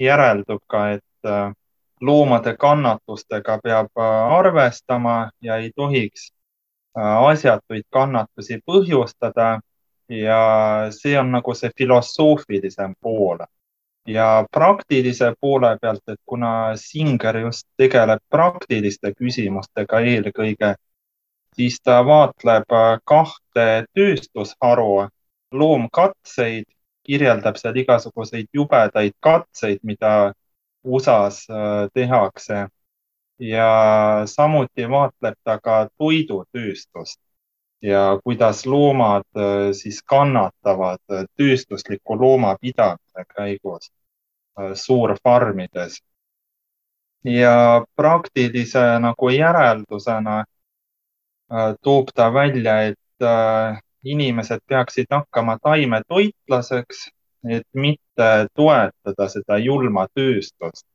järeldub 0.00 0.62
ka, 0.66 0.88
et 0.96 1.28
äh, 1.28 1.52
loomade 2.00 2.56
kannatustega 2.56 3.58
peab 3.62 3.90
äh, 3.98 4.32
arvestama 4.38 5.30
ja 5.42 5.56
ei 5.56 5.70
tohiks 5.76 6.30
äh, 6.98 7.16
asjatuid 7.30 7.86
kannatusi 7.90 8.60
põhjustada. 8.66 9.60
ja 10.08 10.88
see 10.90 11.18
on 11.20 11.32
nagu 11.32 11.52
see 11.54 11.68
filosoofilisem 11.76 12.94
pool 13.00 13.42
ja 14.08 14.46
praktilise 14.52 15.34
poole 15.40 15.76
pealt, 15.80 16.02
et 16.08 16.20
kuna 16.24 16.76
Singer 16.76 17.36
just 17.38 17.66
tegeleb 17.76 18.22
praktiliste 18.30 19.12
küsimustega 19.18 20.00
eelkõige, 20.00 20.74
siis 21.58 21.80
ta 21.82 22.00
vaatleb 22.06 22.70
kahte 23.04 23.68
tööstusharu, 23.94 25.08
loomkatseid 25.50 26.68
kirjeldab 27.08 27.56
seal 27.58 27.76
igasuguseid 27.82 28.50
jubedaid 28.54 29.16
katseid, 29.24 29.80
mida 29.82 30.32
USA-s 30.84 31.46
äh, 31.50 31.88
tehakse. 31.94 32.66
ja 33.38 34.22
samuti 34.26 34.88
vaatleb 34.90 35.36
ta 35.46 35.60
ka 35.62 35.74
toidutööstust 35.98 37.20
ja 37.82 38.18
kuidas 38.24 38.64
loomad 38.66 39.28
äh, 39.38 39.70
siis 39.72 40.00
kannatavad 40.02 41.02
tööstusliku 41.38 42.18
loomapidamise 42.18 43.24
käigus 43.36 43.90
äh, 44.58 44.72
suurfarmides. 44.74 46.02
ja 47.24 47.84
praktilise 47.96 48.84
nagu 49.00 49.28
järeldusena 49.28 50.44
toob 51.82 52.10
ta 52.14 52.28
välja, 52.34 52.80
et 52.92 53.28
inimesed 54.04 54.60
peaksid 54.68 55.06
hakkama 55.10 55.58
taimetoitlaseks, 55.62 57.08
et 57.48 57.66
mitte 57.72 58.28
toetada 58.54 59.28
seda 59.28 59.58
julma 59.58 60.06
tööstust. 60.14 60.86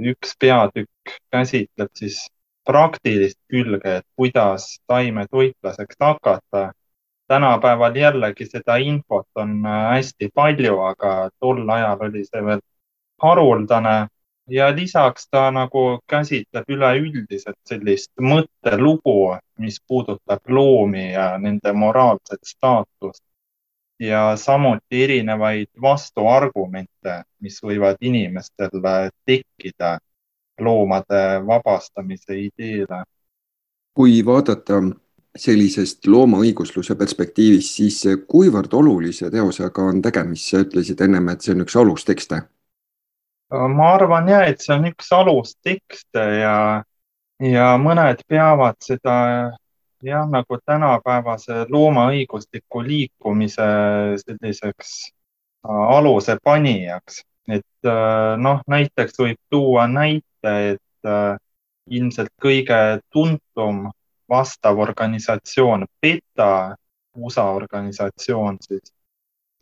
üks 0.00 0.30
peatükk 0.40 1.10
käsitleb 1.30 1.90
siis 1.94 2.30
praktilist 2.64 3.36
külge, 3.52 3.96
et 3.96 4.06
kuidas 4.16 4.78
taimetoitlaseks 4.86 5.96
hakata. 6.00 6.72
tänapäeval 7.28 7.96
jällegi 7.96 8.46
seda 8.46 8.76
infot 8.76 9.26
on 9.34 9.64
hästi 9.64 10.28
palju, 10.34 10.78
aga 10.80 11.30
tol 11.40 11.68
ajal 11.70 11.98
oli 12.00 12.24
see 12.24 12.44
veel 12.44 12.60
haruldane 13.22 14.08
ja 14.48 14.76
lisaks 14.76 15.28
ta 15.30 15.50
nagu 15.50 16.00
käsitleb 16.06 16.70
üleüldiselt 16.70 17.58
sellist 17.68 18.10
mõttelugu, 18.20 19.38
mis 19.58 19.80
puudutab 19.88 20.48
loomi 20.48 21.12
ja 21.12 21.38
nende 21.38 21.72
moraalset 21.72 22.42
staatust. 22.46 23.22
Ja 24.00 24.36
samuti 24.36 25.04
erinevaid 25.04 25.68
vastuargumente, 25.80 27.22
mis 27.40 27.60
võivad 27.62 28.00
inimestel 28.00 28.72
tekkida 29.26 29.98
loomade 30.60 31.46
vabastamise 31.46 32.38
ideele. 32.38 33.04
kui 33.94 34.24
vaadata 34.24 34.80
sellisest 35.36 36.06
loomaõigusluse 36.06 36.94
perspektiivist, 36.96 37.74
siis 37.74 38.02
kuivõrd 38.28 38.72
olulise 38.72 39.30
teosega 39.30 39.82
on 39.82 40.02
tegemist, 40.02 40.48
sa 40.48 40.60
ütlesid 40.64 41.00
ennem, 41.00 41.28
et 41.28 41.40
see 41.40 41.54
on 41.54 41.60
üks 41.60 41.76
alustekste 41.76 42.40
ma 43.52 43.94
arvan 43.94 44.28
ja, 44.28 44.44
et 44.48 44.62
see 44.64 44.74
on 44.74 44.86
üks 44.88 45.10
alustekste 45.12 46.22
ja, 46.40 46.56
ja 47.42 47.66
mõned 47.80 48.22
peavad 48.28 48.78
seda 48.84 49.16
jah, 50.02 50.26
nagu 50.30 50.58
tänapäevase 50.66 51.66
loomaõigusliku 51.70 52.82
liikumise 52.86 53.68
selliseks 54.24 54.92
äh, 55.68 55.84
aluse 55.96 56.36
panijaks, 56.44 57.22
et 57.48 57.88
äh, 57.88 58.36
noh, 58.38 58.62
näiteks 58.66 59.18
võib 59.18 59.40
tuua 59.50 59.86
näite, 59.90 60.54
et 60.74 61.08
äh, 61.08 61.36
ilmselt 61.90 62.32
kõige 62.42 63.00
tuntum 63.12 63.88
vastav 64.30 64.78
organisatsioon, 64.80 65.86
PETA, 66.00 66.76
USA 67.16 67.44
organisatsioon 67.52 68.56
siis, 68.64 68.94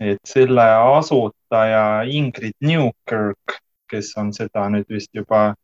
et 0.01 0.21
selle 0.25 0.67
asutaja 0.95 2.05
Ingrid 2.07 2.55
Newkirk 2.63 3.59
kes 3.91 4.13
on 4.17 4.33
seda 4.33 4.69
nüüd 4.69 4.89
vist 4.89 5.11
juba 5.15 5.55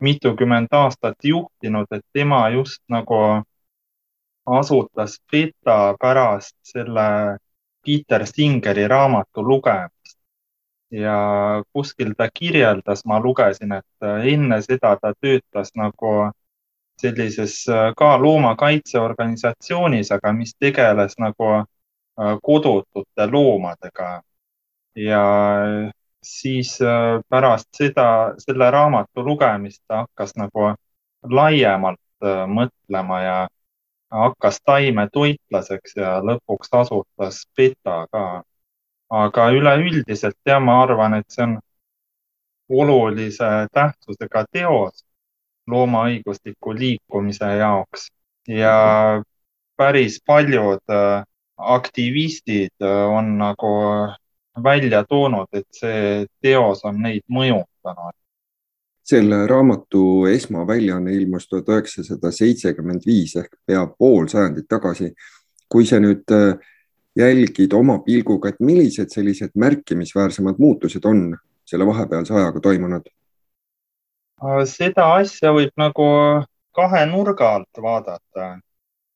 mitukümmend 0.00 0.72
aastat 0.72 1.16
juhtinud, 1.24 1.86
et 1.92 2.04
tema 2.12 2.48
just 2.50 2.82
nagu 2.88 3.42
asutas 4.46 5.18
Beta 5.32 5.94
pärast 6.00 6.56
selle 6.62 7.36
Peter 7.84 8.26
Singeri 8.26 8.88
raamatu 8.88 9.42
lugemist. 9.42 10.18
ja 10.90 11.62
kuskil 11.72 12.14
ta 12.18 12.26
kirjeldas, 12.34 13.04
ma 13.06 13.20
lugesin, 13.20 13.72
et 13.72 14.06
enne 14.32 14.56
seda 14.62 14.96
ta 14.98 15.12
töötas 15.20 15.70
nagu 15.78 16.32
sellises 17.00 17.66
ka 17.96 18.08
loomakaitseorganisatsioonis, 18.22 20.10
aga 20.10 20.32
mis 20.32 20.54
tegeles 20.58 21.14
nagu 21.18 21.52
kodutute 22.42 23.26
loomadega. 23.32 24.22
ja 24.96 25.22
siis 26.22 26.82
äh, 26.82 27.20
pärast 27.28 27.68
seda, 27.76 28.34
selle 28.38 28.70
raamatu 28.70 29.24
lugemist 29.24 29.82
ta 29.88 30.04
hakkas 30.04 30.34
nagu 30.36 30.74
laiemalt 31.22 32.00
äh, 32.24 32.44
mõtlema 32.48 33.20
ja 33.22 33.36
hakkas 34.10 34.60
taimetoitlaseks 34.66 35.96
ja 35.96 36.18
lõpuks 36.24 36.72
asutas 36.72 37.44
PETA 37.56 38.06
ka. 38.12 38.42
aga 39.10 39.48
üleüldiselt 39.50 40.36
jah, 40.46 40.60
ma 40.62 40.82
arvan, 40.82 41.14
et 41.14 41.26
see 41.30 41.42
on 41.42 41.56
olulise 42.70 43.48
tähtsusega 43.74 44.44
teos 44.52 45.04
loomaõigusliku 45.66 46.74
liikumise 46.78 47.48
jaoks 47.58 48.08
ja 48.48 49.22
päris 49.76 50.20
paljud 50.26 50.82
äh, 50.90 51.24
aktivistid 51.58 52.86
on 52.86 53.38
nagu 53.38 53.70
välja 54.62 55.04
toonud, 55.08 55.48
et 55.52 55.66
see 55.74 56.26
teos 56.42 56.84
on 56.84 57.02
neid 57.02 57.24
mõjutanud. 57.28 58.16
selle 59.10 59.46
raamatu 59.50 60.26
esmaväljaanne 60.30 61.12
ilmus 61.12 61.48
tuhat 61.48 61.68
üheksasada 61.68 62.30
seitsekümmend 62.30 63.02
viis 63.06 63.32
ehk 63.36 63.56
pea 63.66 63.86
pool 63.98 64.28
sajandit 64.28 64.68
tagasi. 64.68 65.14
kui 65.68 65.86
sa 65.86 66.00
nüüd 66.00 66.30
äh, 66.34 66.58
jälgid 67.16 67.72
oma 67.72 67.98
pilguga, 67.98 68.48
et 68.48 68.60
millised 68.60 69.10
sellised 69.10 69.50
märkimisväärsemad 69.54 70.58
muutused 70.58 71.04
on 71.04 71.36
selle 71.64 71.86
vahepealse 71.86 72.34
ajaga 72.34 72.60
toimunud? 72.60 73.06
Äh, 74.44 74.64
seda 74.64 75.14
asja 75.14 75.52
võib 75.52 75.74
nagu 75.76 76.06
kahe 76.74 77.06
nurga 77.06 77.54
alt 77.54 77.82
vaadata. 77.82 78.58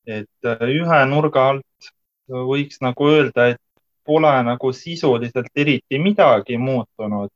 et 0.06 0.44
äh, 0.44 0.66
ühe 0.68 1.04
nurga 1.08 1.48
alt 1.48 1.92
võiks 2.28 2.80
nagu 2.84 3.08
öelda, 3.08 3.54
et 3.54 3.60
pole 4.04 4.42
nagu 4.42 4.72
sisuliselt 4.72 5.46
eriti 5.56 5.98
midagi 5.98 6.58
muutunud. 6.58 7.30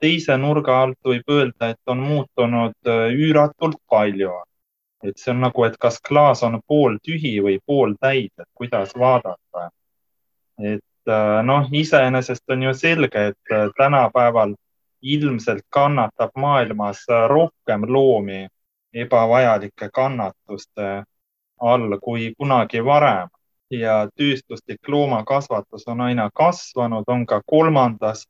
teise 0.00 0.36
nurga 0.36 0.80
alt 0.82 0.98
võib 1.06 1.28
öelda, 1.30 1.68
et 1.70 1.78
on 1.86 1.98
muutunud 1.98 2.74
äh, 2.86 3.12
üüratult 3.14 3.78
palju. 3.90 4.32
et 5.02 5.18
see 5.18 5.30
on 5.30 5.40
nagu, 5.40 5.64
et 5.64 5.76
kas 5.78 6.00
klaas 6.00 6.42
on 6.42 6.60
pooltühi 6.66 7.42
või 7.42 7.58
pooltäis, 7.66 8.30
et 8.38 8.48
kuidas 8.54 8.94
vaadata. 8.98 9.70
et 10.58 11.08
äh, 11.08 11.42
noh, 11.44 11.68
iseenesest 11.72 12.50
on 12.50 12.62
ju 12.62 12.74
selge, 12.74 13.26
et 13.26 13.52
äh, 13.52 13.68
tänapäeval 13.76 14.54
ilmselt 15.02 15.64
kannatab 15.70 16.30
maailmas 16.36 17.06
rohkem 17.28 17.86
loomi 17.88 18.48
ebavajalike 18.94 19.88
kannatuste 19.94 21.04
all 21.60 21.98
kui 22.02 22.34
kunagi 22.38 22.84
varem 22.84 23.28
ja 23.72 24.08
tööstuslik 24.16 24.88
loomakasvatus 24.88 25.86
on 25.88 26.00
aina 26.00 26.28
kasvanud, 26.34 27.04
on 27.06 27.26
ka 27.26 27.40
kolmandas 27.46 28.26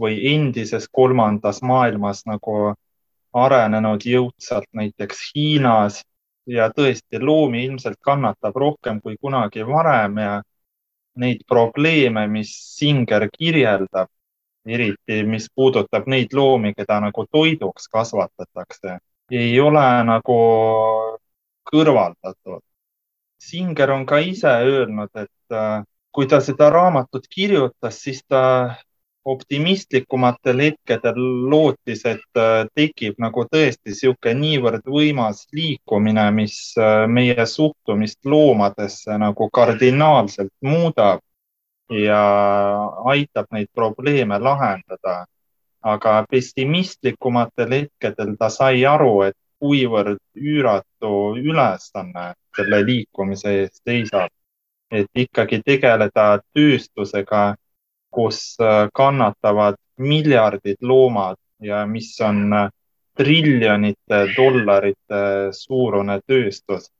või 0.00 0.18
endises 0.34 0.88
kolmandas 0.88 1.60
maailmas 1.62 2.24
nagu 2.26 2.74
arenenud 3.32 4.04
jõudsalt 4.06 4.68
näiteks 4.72 5.20
Hiinas 5.34 6.02
ja 6.46 6.70
tõesti 6.70 7.20
loomi 7.20 7.64
ilmselt 7.64 8.00
kannatab 8.00 8.56
rohkem 8.56 9.00
kui 9.00 9.16
kunagi 9.20 9.66
varem 9.66 10.18
ja 10.18 10.40
neid 11.16 11.44
probleeme, 11.48 12.26
mis 12.28 12.52
Singer 12.78 13.28
kirjeldab, 13.32 14.08
eriti 14.66 15.22
mis 15.28 15.48
puudutab 15.54 16.08
neid 16.08 16.32
loomi, 16.32 16.72
keda 16.74 17.00
nagu 17.04 17.26
toiduks 17.30 17.88
kasvatatakse, 17.92 18.98
ei 19.30 19.60
ole 19.60 19.86
nagu 20.08 20.38
kõrvaldatud. 21.72 22.62
Singer 23.42 23.90
on 23.90 24.06
ka 24.06 24.18
ise 24.22 24.52
öelnud, 24.70 25.10
et 25.18 25.56
äh, 25.56 25.82
kui 26.14 26.28
ta 26.30 26.40
seda 26.40 26.70
raamatut 26.70 27.26
kirjutas, 27.30 27.98
siis 28.04 28.22
ta 28.28 28.42
optimistlikumatel 29.24 30.60
hetkedel 30.66 31.18
lootis, 31.50 32.04
et 32.06 32.38
äh, 32.38 32.66
tekib 32.74 33.18
nagu 33.22 33.44
tõesti 33.50 33.92
niisugune 33.92 34.34
niivõrd 34.40 34.86
võimas 34.96 35.44
liikumine, 35.54 36.28
mis 36.34 36.56
äh, 36.78 37.04
meie 37.06 37.46
suhtumist 37.46 38.18
loomadesse 38.24 39.18
nagu 39.18 39.48
kardinaalselt 39.50 40.54
muudab 40.62 41.22
ja 41.92 42.22
aitab 43.14 43.50
neid 43.52 43.70
probleeme 43.74 44.38
lahendada. 44.38 45.26
aga 45.82 46.10
pessimistlikumatel 46.30 47.72
hetkedel 47.74 48.36
ta 48.38 48.48
sai 48.54 48.84
aru, 48.86 49.22
et 49.26 49.34
kuivõrd 49.62 50.18
üüratu 50.36 51.14
ülesanne 51.38 52.32
selle 52.56 52.82
liikumise 52.86 53.58
eest 53.62 53.82
seisab. 53.86 54.30
et 54.92 55.08
ikkagi 55.16 55.62
tegeleda 55.64 56.42
tööstusega 56.52 57.54
kus 58.12 58.56
äh, 58.60 58.88
kannatavad 58.94 59.74
miljardid 59.96 60.76
loomad 60.80 61.36
ja 61.60 61.86
mis 61.86 62.20
on 62.20 62.52
äh, 62.52 62.68
triljonite 63.16 64.18
dollarite 64.36 65.22
suurune 65.52 66.20
tööstus. 66.26 66.90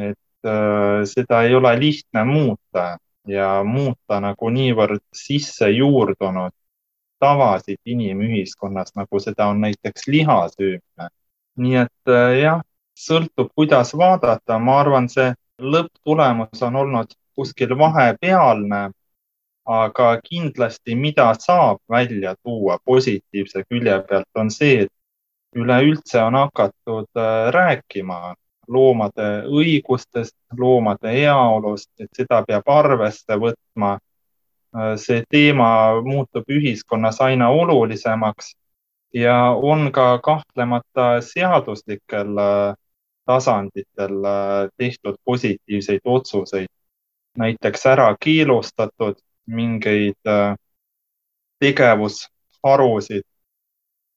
et 0.00 0.48
äh, 0.48 1.04
seda 1.04 1.42
ei 1.46 1.54
ole 1.54 1.72
lihtne 1.78 2.24
muuta 2.24 2.96
ja 3.28 3.62
muuta 3.64 4.20
nagu 4.20 4.50
niivõrd 4.50 5.04
sisse 5.14 5.68
juurdunud 5.70 6.52
tavasid 7.22 7.78
inimühiskonnas, 7.86 8.96
nagu 8.98 9.20
seda 9.20 9.46
on 9.52 9.60
näiteks 9.62 10.08
liha 10.08 10.38
söömine. 10.56 11.08
Nii 11.58 11.76
et 11.82 12.12
jah, 12.40 12.62
sõltub, 12.96 13.50
kuidas 13.54 13.92
vaadata, 13.98 14.58
ma 14.58 14.78
arvan, 14.80 15.08
see 15.08 15.32
lõpptulemus 15.60 16.62
on 16.64 16.76
olnud 16.80 17.14
kuskil 17.36 17.74
vahepealne 17.78 18.88
aga 19.64 20.20
kindlasti, 20.24 20.94
mida 20.94 21.32
saab 21.38 21.78
välja 21.90 22.34
tuua 22.42 22.78
positiivse 22.84 23.64
külje 23.68 23.98
pealt, 24.08 24.28
on 24.34 24.50
see, 24.50 24.82
et 24.82 24.92
üleüldse 25.56 26.22
on 26.22 26.34
hakatud 26.34 27.08
äh, 27.16 27.50
rääkima 27.54 28.34
loomade 28.68 29.44
õigustest, 29.46 30.34
loomade 30.58 31.12
heaolust, 31.12 31.90
et 32.00 32.08
seda 32.16 32.42
peab 32.46 32.68
arvesse 32.68 33.36
võtma. 33.38 33.98
Äh, 34.74 34.94
see 34.96 35.22
teema 35.30 36.00
muutub 36.02 36.48
ühiskonnas 36.48 37.20
aina 37.20 37.50
olulisemaks 37.50 38.54
ja 39.14 39.50
on 39.50 39.92
ka 39.92 40.18
kahtlemata 40.18 41.20
seaduslikel 41.20 42.38
äh, 42.38 42.74
tasanditel 43.26 44.14
tehtud 44.76 45.14
positiivseid 45.24 46.00
otsuseid. 46.04 46.66
näiteks 47.38 47.86
ära 47.86 48.16
keelustatud 48.20 49.16
mingeid 49.46 50.26
äh, 50.26 50.56
tegevusharusid, 51.58 53.22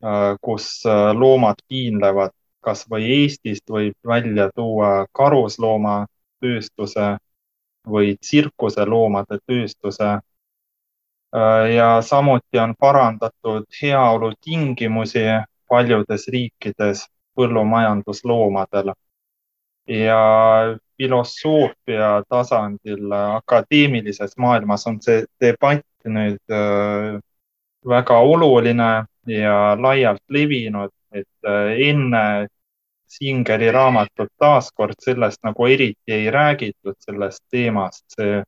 äh, 0.03 0.35
kus 0.41 0.85
äh, 0.85 1.13
loomad 1.13 1.55
piinlevad, 1.67 2.31
kas 2.61 2.85
või 2.89 3.21
Eestist 3.21 3.69
võib 3.69 3.95
välja 4.07 4.49
tuua 4.55 5.05
karusloomatööstuse 5.13 7.17
või 7.87 8.17
tsirkuseloomade 8.17 9.39
tööstuse. 9.45 10.19
Ja 11.75 12.01
samuti 12.01 12.59
on 12.59 12.75
parandatud 12.79 13.65
heaolu 13.81 14.33
tingimusi 14.41 15.23
paljudes 15.69 16.27
riikides 16.31 17.05
põllumajandusloomadel 17.35 18.93
ja 19.87 20.21
filosoofia 20.97 22.23
tasandil, 22.29 23.11
akadeemilises 23.11 24.37
maailmas 24.37 24.87
on 24.87 25.01
see 25.01 25.25
debatt 25.41 25.85
nüüd 26.05 26.53
äh, 26.53 27.19
väga 27.85 28.17
oluline 28.19 29.05
ja 29.27 29.55
laialt 29.79 30.23
levinud, 30.29 30.93
et 31.11 31.47
äh, 31.47 31.73
enne 31.89 32.47
Singeri 33.15 33.69
raamatut 33.71 34.31
taaskord 34.41 34.97
sellest 34.99 35.43
nagu 35.45 35.67
eriti 35.69 36.11
ei 36.11 36.31
räägitud, 36.31 36.97
sellest 36.99 37.43
teemast, 37.51 38.03
see, 38.17 38.41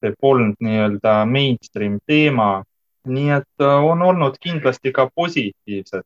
see 0.00 0.14
polnud 0.20 0.56
nii-öelda 0.60 1.24
mainstream 1.26 1.98
teema. 2.06 2.64
nii 3.08 3.30
et 3.32 3.62
äh, 3.64 3.84
on 3.84 4.02
olnud 4.02 4.34
kindlasti 4.40 4.92
ka 4.92 5.08
positiivsed, 5.14 6.04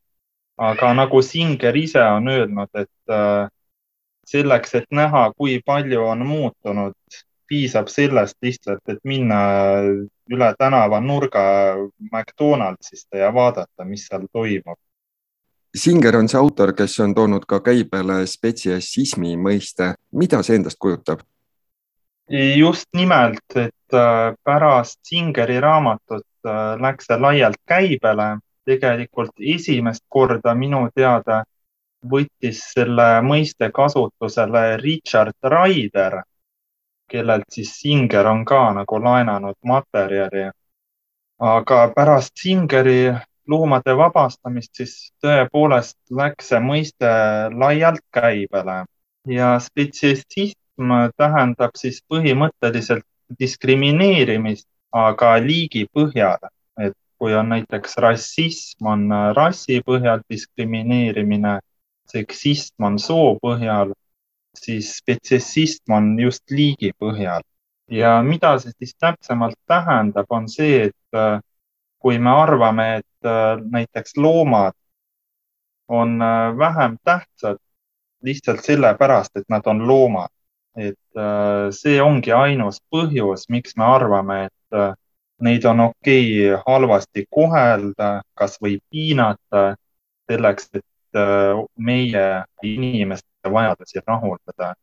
aga 0.57 0.93
nagu 0.93 1.21
Singer 1.21 1.75
ise 1.75 1.99
on 1.99 2.27
öelnud, 2.31 2.69
et 2.79 3.51
selleks, 4.25 4.75
et 4.75 4.85
näha, 4.91 5.31
kui 5.37 5.59
palju 5.65 6.05
on 6.07 6.23
muutunud, 6.27 6.95
piisab 7.47 7.87
sellest 7.91 8.37
lihtsalt, 8.41 8.81
et 8.89 8.99
minna 9.03 9.37
üle 10.31 10.49
tänava 10.57 10.99
nurga 11.01 11.43
McDonaldsisse 12.11 13.21
ja 13.21 13.33
vaadata, 13.33 13.85
mis 13.85 14.07
seal 14.07 14.25
toimub. 14.33 14.79
Singer 15.75 16.15
on 16.17 16.29
see 16.31 16.39
autor, 16.39 16.71
kes 16.73 16.99
on 17.03 17.13
toonud 17.15 17.45
ka 17.47 17.59
käibele 17.59 18.21
spetsiesismi 18.27 19.35
mõiste. 19.37 19.93
mida 20.11 20.41
see 20.43 20.55
endast 20.55 20.79
kujutab? 20.79 21.19
just 22.57 22.87
nimelt, 22.93 23.45
et 23.55 23.69
äh, 23.84 23.84
pärast 24.43 24.99
Singeri 25.03 25.59
raamatut 25.61 26.25
äh, 26.47 26.75
läks 26.81 27.05
see 27.09 27.19
laialt 27.19 27.61
käibele. 27.67 28.37
tegelikult 28.65 29.37
esimest 29.37 30.01
korda 30.09 30.55
minu 30.57 30.87
teada 30.95 31.43
võttis 32.09 32.63
selle 32.73 33.21
mõiste 33.21 33.69
kasutusele 33.69 34.77
Richard 34.81 35.37
Raider, 35.43 36.23
kellelt 37.11 37.45
siis 37.53 37.75
Singer 37.77 38.25
on 38.25 38.41
ka 38.45 38.73
nagu 38.73 38.99
laenanud 39.03 39.55
materjali. 39.63 40.49
aga 41.39 41.91
pärast 41.95 42.33
Singeri 42.41 43.13
loomade 43.47 43.97
vabastamist 43.97 44.75
siis 44.75 45.11
tõepoolest 45.21 45.97
läks 46.09 46.49
see 46.49 46.59
mõiste 46.59 47.09
laialt 47.53 48.01
käibele 48.13 48.85
ja 49.27 49.57
spetsialism 49.59 50.93
tähendab 51.17 51.75
siis 51.77 52.01
põhimõtteliselt 52.09 53.05
diskrimineerimist, 53.39 54.67
aga 54.91 55.35
liigi 55.43 55.85
põhjal, 55.93 56.39
et 56.79 56.95
kui 57.19 57.33
on 57.35 57.49
näiteks 57.51 57.97
rassism, 58.03 58.85
on 58.85 59.09
rassi 59.35 59.81
põhjal 59.85 60.21
diskrimineerimine 60.29 61.59
seksism 62.11 62.83
on 62.83 62.99
soo 62.99 63.35
põhjal, 63.41 63.93
siis 64.55 64.95
spetsiesism 64.99 65.93
on 65.97 66.15
just 66.19 66.43
liigi 66.51 66.93
põhjal. 66.99 67.43
ja 67.91 68.15
mida 68.25 68.55
see 68.57 68.71
siis 68.79 68.95
täpsemalt 68.97 69.59
tähendab, 69.69 70.25
on 70.33 70.47
see, 70.49 70.87
et 70.87 71.17
äh, 71.17 71.37
kui 72.01 72.17
me 72.17 72.31
arvame, 72.33 72.85
et 73.01 73.29
äh, 73.29 73.61
näiteks 73.61 74.17
loomad 74.17 74.73
on 75.87 76.21
äh, 76.21 76.57
vähem 76.57 76.97
tähtsad 77.03 77.61
lihtsalt 78.25 78.63
sellepärast, 78.65 79.37
et 79.37 79.45
nad 79.49 79.67
on 79.69 79.85
loomad, 79.87 80.33
et 80.75 81.19
see 81.71 81.99
ongi 82.03 82.33
ainus 82.35 82.81
põhjus, 82.91 83.45
miks 83.49 83.77
me 83.79 83.85
arvame, 83.87 84.37
et 84.49 84.95
neid 85.45 85.65
on 85.65 85.79
okei 85.85 86.49
okay 86.49 86.63
halvasti 86.67 87.25
kohelda, 87.31 88.09
kas 88.35 88.57
või 88.59 88.81
piinata 88.91 89.63
selleks, 90.27 90.67
et 90.73 90.83
Äh, 91.15 91.65
meie 91.77 92.43
inimeste 92.63 93.51
vajadusi 93.51 93.99
rahuldada. 94.07 94.73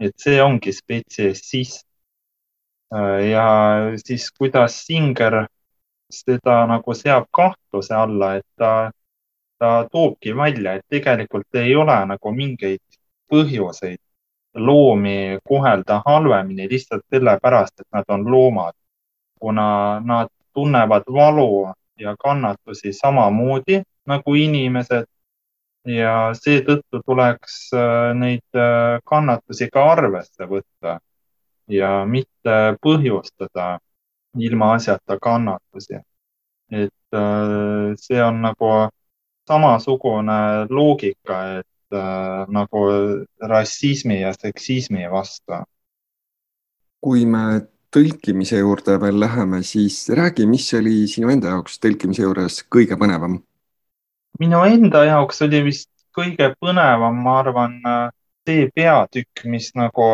et 0.00 0.12
see 0.20 0.42
ongi 0.42 0.72
spetsiesism. 0.72 1.86
Äh, 2.94 3.30
ja 3.30 3.46
siis, 3.96 4.30
kuidas 4.30 4.76
Singer 4.86 5.46
seda 6.12 6.66
nagu 6.66 6.94
seab 6.94 7.24
kahtluse 7.32 7.94
alla, 7.94 8.34
et 8.36 8.46
ta, 8.56 8.90
ta 9.58 9.88
toobki 9.92 10.36
välja, 10.36 10.74
et 10.74 10.84
tegelikult 10.88 11.56
ei 11.56 11.74
ole 11.76 11.96
nagu 12.12 12.32
mingeid 12.36 13.00
põhjuseid 13.32 13.98
loomi 14.54 15.38
kohelda 15.48 16.02
halvemini 16.06 16.68
lihtsalt 16.70 17.02
sellepärast, 17.10 17.80
et 17.80 17.86
nad 17.92 18.04
on 18.08 18.30
loomad, 18.30 18.74
kuna 19.40 20.00
nad 20.00 20.28
tunnevad 20.52 21.02
valu 21.12 21.72
ja 21.98 22.16
kannatusi 22.18 22.92
samamoodi 22.92 23.82
nagu 24.06 24.34
inimesed 24.34 25.06
ja 25.88 26.14
seetõttu 26.34 27.00
tuleks 27.06 27.58
äh, 27.74 28.14
neid 28.14 28.56
äh, 28.56 28.98
kannatusi 29.04 29.68
ka 29.72 29.84
arvesse 29.92 30.48
võtta 30.50 30.98
ja 31.68 32.04
mitte 32.06 32.56
põhjustada 32.82 33.78
ilmaasjata 34.38 35.18
kannatusi. 35.22 36.00
et 36.70 37.14
äh, 37.14 37.94
see 37.96 38.22
on 38.22 38.42
nagu 38.42 38.88
samasugune 39.48 40.66
loogika, 40.70 41.58
et 41.58 41.66
nagu 41.92 42.84
rassismi 43.40 44.20
ja 44.20 44.32
seksismi 44.36 45.08
vastu. 45.10 45.62
kui 47.00 47.24
me 47.26 47.60
tõlkimise 47.94 48.58
juurde 48.58 48.98
veel 49.00 49.20
läheme, 49.20 49.62
siis 49.62 50.08
räägi, 50.10 50.46
mis 50.46 50.66
oli 50.74 51.06
sinu 51.08 51.30
enda 51.30 51.54
jaoks 51.54 51.78
tõlkimise 51.78 52.26
juures 52.26 52.62
kõige 52.68 52.98
põnevam? 53.00 53.38
minu 54.38 54.64
enda 54.64 55.04
jaoks 55.04 55.42
oli 55.46 55.62
vist 55.70 55.90
kõige 56.18 56.52
põnevam, 56.60 57.22
ma 57.22 57.38
arvan, 57.42 57.78
see 58.48 58.68
peatükk, 58.74 59.44
mis 59.44 59.70
nagu 59.78 60.08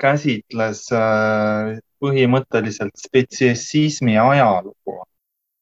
käsitles 0.00 0.86
äh, 0.92 1.76
põhimõtteliselt 2.02 2.96
spetsiesismi 3.00 4.18
ajalugu 4.20 4.98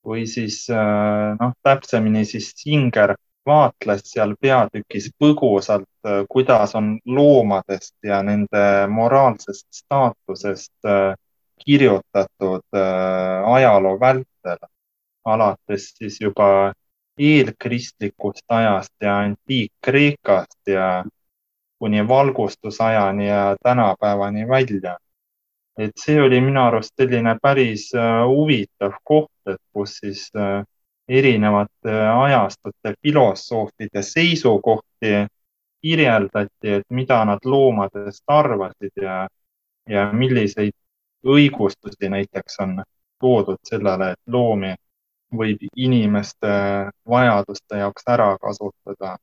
või 0.05 0.25
siis 0.29 0.65
äh, 0.73 1.37
noh, 1.39 1.55
täpsemini 1.65 2.25
siis 2.29 2.51
Singer 2.59 3.15
vaatles 3.47 4.03
seal 4.11 4.35
peatükis 4.41 5.11
põgusalt, 5.19 5.91
äh, 6.07 6.23
kuidas 6.29 6.75
on 6.75 6.99
loomadest 7.07 7.95
ja 8.03 8.23
nende 8.23 8.87
moraalsest 8.89 9.67
staatusest 9.71 10.73
kirjutatud 11.65 12.77
ajaloo 13.47 14.01
vältel, 14.01 14.59
alates 15.25 15.93
siis 15.99 16.19
juba 16.21 16.73
eelkristlikust 17.19 18.45
ajast 18.49 18.93
ja 19.01 19.19
antiik-Kreekast 19.19 20.67
ja 20.67 21.05
kuni 21.79 22.09
valgustusajani 22.09 23.29
ja 23.29 23.57
tänapäevani 23.63 24.49
välja. 24.49 24.99
et 25.79 25.91
see 25.99 26.23
oli 26.23 26.39
minu 26.41 26.61
arust 26.63 26.93
selline 26.97 27.33
päris 27.43 27.89
äh, 27.99 28.21
huvitav 28.31 28.93
koht, 29.03 29.33
et 29.51 29.59
kus 29.73 29.97
siis 29.99 30.29
äh, 30.37 30.63
erinevate 31.09 31.95
ajastute 32.09 32.95
filosoofide 33.03 34.03
seisukohti 34.03 35.27
kirjeldati, 35.83 36.71
et 36.79 36.85
mida 36.91 37.25
nad 37.25 37.45
loomadest 37.45 38.23
arvasid 38.27 39.03
ja, 39.03 39.27
ja 39.89 40.07
milliseid 40.13 40.73
õigustusi 41.25 42.09
näiteks 42.09 42.57
on 42.65 42.79
toodud 43.21 43.61
sellele, 43.69 44.11
et 44.15 44.33
loomi 44.33 44.75
võib 45.35 45.63
inimeste 45.77 46.55
vajaduste 47.09 47.83
jaoks 47.83 48.09
ära 48.09 48.31
kasutada. 48.41 49.17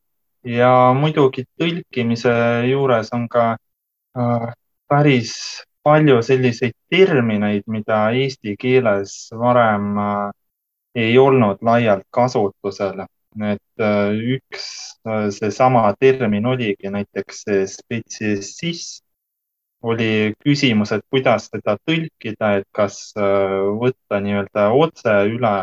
Ja 0.45 0.93
muidugi 0.97 1.45
tõlkimise 1.59 2.33
juures 2.69 3.11
on 3.13 3.27
ka 3.29 3.45
äh, 4.17 4.47
päris 4.89 5.33
palju 5.83 6.21
selliseid 6.25 6.73
termineid, 6.89 7.63
mida 7.67 8.09
eesti 8.17 8.55
keeles 8.59 9.29
varem 9.37 9.97
äh, 9.97 10.29
ei 10.95 11.17
olnud 11.17 11.61
laialt 11.61 12.07
kasutusel. 12.11 13.05
et 13.47 13.79
äh, 13.79 14.11
üks 14.35 14.65
seesama 15.31 15.93
termin 15.99 16.45
oligi 16.45 16.89
näiteks 16.91 17.45
spetsiesism, 17.73 19.05
oli 19.81 20.33
küsimus, 20.43 20.91
et 20.91 21.05
kuidas 21.09 21.47
seda 21.47 21.77
tõlkida, 21.87 22.57
et 22.59 22.67
kas 22.75 23.13
võtta 23.15 24.19
nii-öelda 24.21 24.67
otse 24.77 25.15
üle 25.31 25.55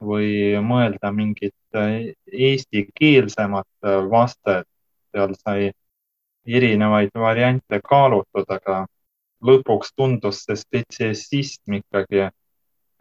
või 0.00 0.56
mõelda 0.64 1.12
mingit 1.12 1.54
äh, 1.76 2.12
eestikeelsemat 2.32 3.68
äh, 3.84 4.00
vastet. 4.10 4.66
seal 5.10 5.32
sai 5.34 5.72
erinevaid 6.46 7.10
variante 7.18 7.80
kaalutud, 7.82 8.46
aga 8.46 8.84
lõpuks 9.42 9.90
tundus 9.96 10.44
see 10.44 10.56
spetsiesism 10.56 11.80
ikkagi 11.80 12.28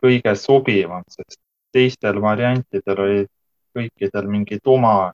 kõige 0.02 0.34
sobivam, 0.36 1.04
sest 1.06 1.38
teistel 1.72 2.22
variantidel 2.22 3.04
olid 3.06 3.32
kõikidel 3.76 4.30
mingid 4.30 4.66
oma 4.66 5.12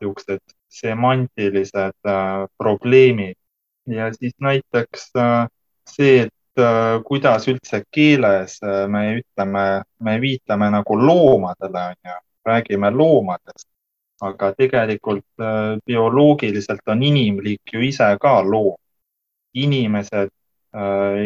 niisugused 0.00 0.42
semantilised 0.72 1.98
äh, 2.08 2.44
probleemid 2.58 3.38
ja 3.86 4.12
siis 4.14 4.34
näiteks 4.40 5.10
äh, 5.18 5.48
see, 5.88 6.22
et 6.26 6.34
Äh, 6.58 7.00
kuidas 7.04 7.46
üldse 7.48 7.78
keeles 7.90 8.58
äh, 8.62 8.86
me 8.88 9.00
ütleme, 9.16 9.82
me 10.04 10.18
viitame 10.20 10.66
nagu 10.70 10.96
loomadele, 11.00 11.84
onju, 11.94 12.16
räägime 12.44 12.90
loomadest, 12.92 13.68
aga 14.20 14.50
tegelikult 14.58 15.24
äh, 15.40 15.78
bioloogiliselt 15.86 16.92
on 16.92 17.02
inimliik 17.02 17.72
ju 17.72 17.80
ise 17.80 18.10
ka 18.20 18.42
loom. 18.44 18.76
inimesed 19.54 20.30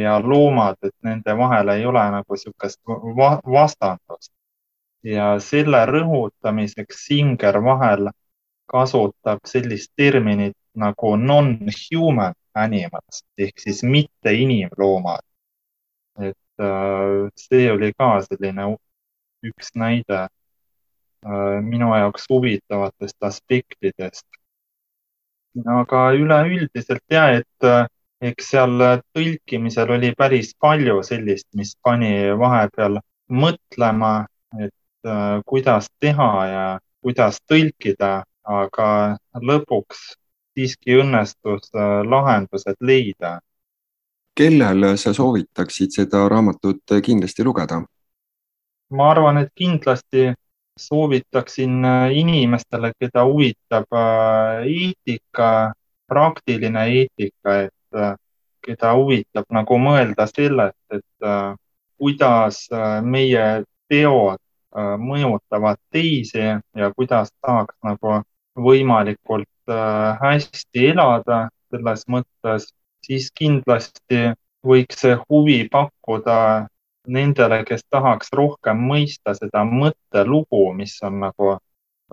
ja 0.03 0.19
loomad, 0.19 0.75
et 0.83 0.95
nende 1.07 1.35
vahel 1.39 1.69
ei 1.71 1.85
ole 1.87 2.01
nagu 2.11 2.35
niisugust 2.35 2.81
vastandust. 3.47 4.33
Ja 5.05 5.37
selle 5.41 5.83
rõhutamiseks 5.87 7.05
Singer 7.07 7.61
vahel 7.65 8.11
kasutab 8.67 9.45
sellist 9.47 9.93
terminit 9.97 10.57
nagu 10.75 11.17
non-human 11.17 12.35
animals 12.55 13.23
ehk 13.39 13.61
siis 13.61 13.83
mitte 13.83 14.33
inimloomad. 14.35 15.23
et 16.19 16.61
äh, 16.61 17.29
see 17.37 17.73
oli 17.73 17.93
ka 17.99 18.21
selline 18.25 18.77
üks 19.45 19.75
näide 19.75 20.21
äh, 20.23 21.59
minu 21.63 21.93
jaoks 21.97 22.25
huvitavatest 22.31 23.23
aspektidest. 23.31 24.27
aga 25.81 26.01
üleüldiselt 26.13 27.05
ja, 27.11 27.29
et 27.41 27.65
äh, 27.65 27.87
eks 28.21 28.51
seal 28.51 28.81
tõlkimisel 29.17 29.93
oli 29.99 30.13
päris 30.17 30.55
palju 30.61 31.03
sellist, 31.05 31.49
mis 31.55 31.77
pani 31.85 32.33
vahepeal 32.39 33.01
mõtlema, 33.29 34.27
et 34.61 34.73
kuidas 35.47 35.87
teha 36.01 36.31
ja 36.47 36.65
kuidas 37.03 37.39
tõlkida, 37.47 38.25
aga 38.47 38.89
lõpuks 39.43 40.17
siiski 40.57 40.97
õnnestus 41.03 41.69
äh, 41.75 42.01
lahendused 42.09 42.81
leida. 42.81 43.39
kellel 44.37 44.97
sa 45.01 45.15
soovitaksid 45.17 45.95
seda 45.97 46.27
raamatut 46.29 46.97
kindlasti 47.05 47.45
lugeda? 47.45 47.83
ma 48.91 49.11
arvan, 49.11 49.39
et 49.43 49.53
kindlasti 49.55 50.33
soovitaksin 50.81 51.85
äh, 51.85 52.17
inimestele, 52.23 52.93
keda 53.01 53.25
huvitab 53.25 53.93
äh, 53.93 54.67
eetika, 54.67 55.73
praktiline 56.07 56.87
eetika, 56.87 57.61
et 57.67 58.03
keda 58.67 58.93
huvitab 58.99 59.47
nagu 59.55 59.79
mõelda 59.79 60.27
sellest, 60.27 60.79
et 60.91 61.27
kuidas 61.99 62.59
meie 63.03 63.47
teod 63.91 64.39
mõjutavad 65.01 65.79
teisi 65.91 66.43
ja 66.43 66.91
kuidas 66.97 67.31
saaks 67.41 67.77
nagu 67.85 68.19
võimalikult 68.57 69.49
Äh, 69.71 70.19
hästi 70.23 70.89
elada 70.93 71.49
selles 71.75 72.05
mõttes, 72.07 72.69
siis 73.03 73.33
kindlasti 73.35 74.21
võiks 74.63 75.01
see 75.03 75.17
huvi 75.25 75.65
pakkuda 75.73 76.37
nendele, 77.11 77.59
kes 77.67 77.83
tahaks 77.91 78.31
rohkem 78.31 78.85
mõista 78.91 79.35
seda 79.35 79.65
mõttelugu, 79.67 80.61
mis 80.79 80.95
on 81.03 81.19
nagu 81.25 81.57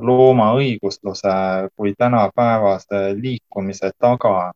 looma 0.01 0.49
õigusluse 0.57 1.35
kui 1.77 1.93
tänapäevase 1.97 3.03
liikumise 3.21 3.91
taga. 3.99 4.51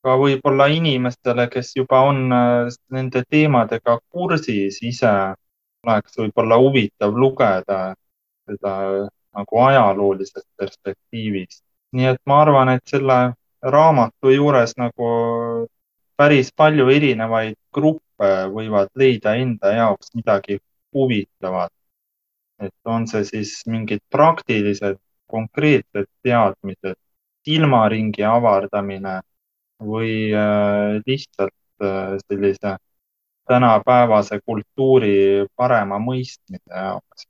ka 0.00 0.16
võib-olla 0.16 0.66
inimestele, 0.72 1.48
kes 1.52 1.74
juba 1.76 2.00
on 2.08 2.32
äh, 2.32 2.72
nende 2.88 3.20
teemadega 3.28 3.98
kursis 4.08 4.80
ise, 4.80 5.12
oleks 5.86 6.18
võib-olla 6.18 6.60
huvitav 6.60 7.16
lugeda 7.16 7.80
seda 8.46 8.74
nagu 9.36 9.60
ajaloolisest 9.64 10.48
perspektiivist 10.58 11.62
nii 11.92 12.06
et 12.12 12.20
ma 12.26 12.40
arvan, 12.44 12.70
et 12.76 12.86
selle 12.88 13.18
raamatu 13.74 14.32
juures 14.34 14.74
nagu 14.78 15.10
päris 16.20 16.50
palju 16.56 16.88
erinevaid 16.94 17.56
gruppe 17.74 18.30
võivad 18.54 18.90
leida 19.02 19.34
enda 19.42 19.74
jaoks 19.76 20.14
midagi 20.14 20.60
huvitavat. 20.94 21.72
et 22.60 22.74
on 22.84 23.06
see 23.08 23.24
siis 23.24 23.50
mingid 23.72 24.02
praktilised, 24.12 24.98
konkreetsed 25.32 26.06
teadmised, 26.22 26.98
silmaringi 27.48 28.24
avardamine 28.28 29.14
või 29.80 30.28
äh, 30.36 31.00
lihtsalt 31.06 31.80
äh, 31.80 32.18
sellise 32.26 32.74
tänapäevase 33.50 34.40
kultuuri 34.46 35.46
parema 35.56 35.98
mõistmise 35.98 36.70
jaoks. 36.70 37.26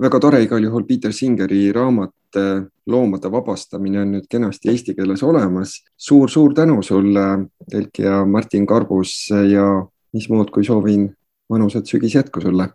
väga 0.00 0.20
tore 0.20 0.42
igal 0.42 0.64
juhul 0.64 0.84
Peter 0.88 1.12
Singeri 1.12 1.68
raamat 1.72 2.14
et 2.30 2.70
loomade 2.86 3.30
vabastamine 3.30 4.00
on 4.02 4.12
nüüd 4.14 4.26
kenasti 4.30 4.70
eesti 4.70 4.94
keeles 4.94 5.22
olemas 5.22 5.74
suur,. 5.96 6.28
suur-suur 6.28 6.54
tänu 6.54 6.82
sulle, 6.82 7.26
tõlkija 7.72 8.24
Martin 8.26 8.66
Karbus 8.66 9.30
ja 9.30 9.66
mis 10.12 10.28
muud, 10.30 10.50
kui 10.50 10.64
soovin 10.64 11.10
mõnusat 11.50 11.86
sügisjätku 11.86 12.40
sulle. 12.40 12.68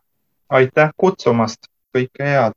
aitäh 0.49 0.91
kutsumast, 0.97 1.67
kõike 1.95 2.23
head. 2.23 2.53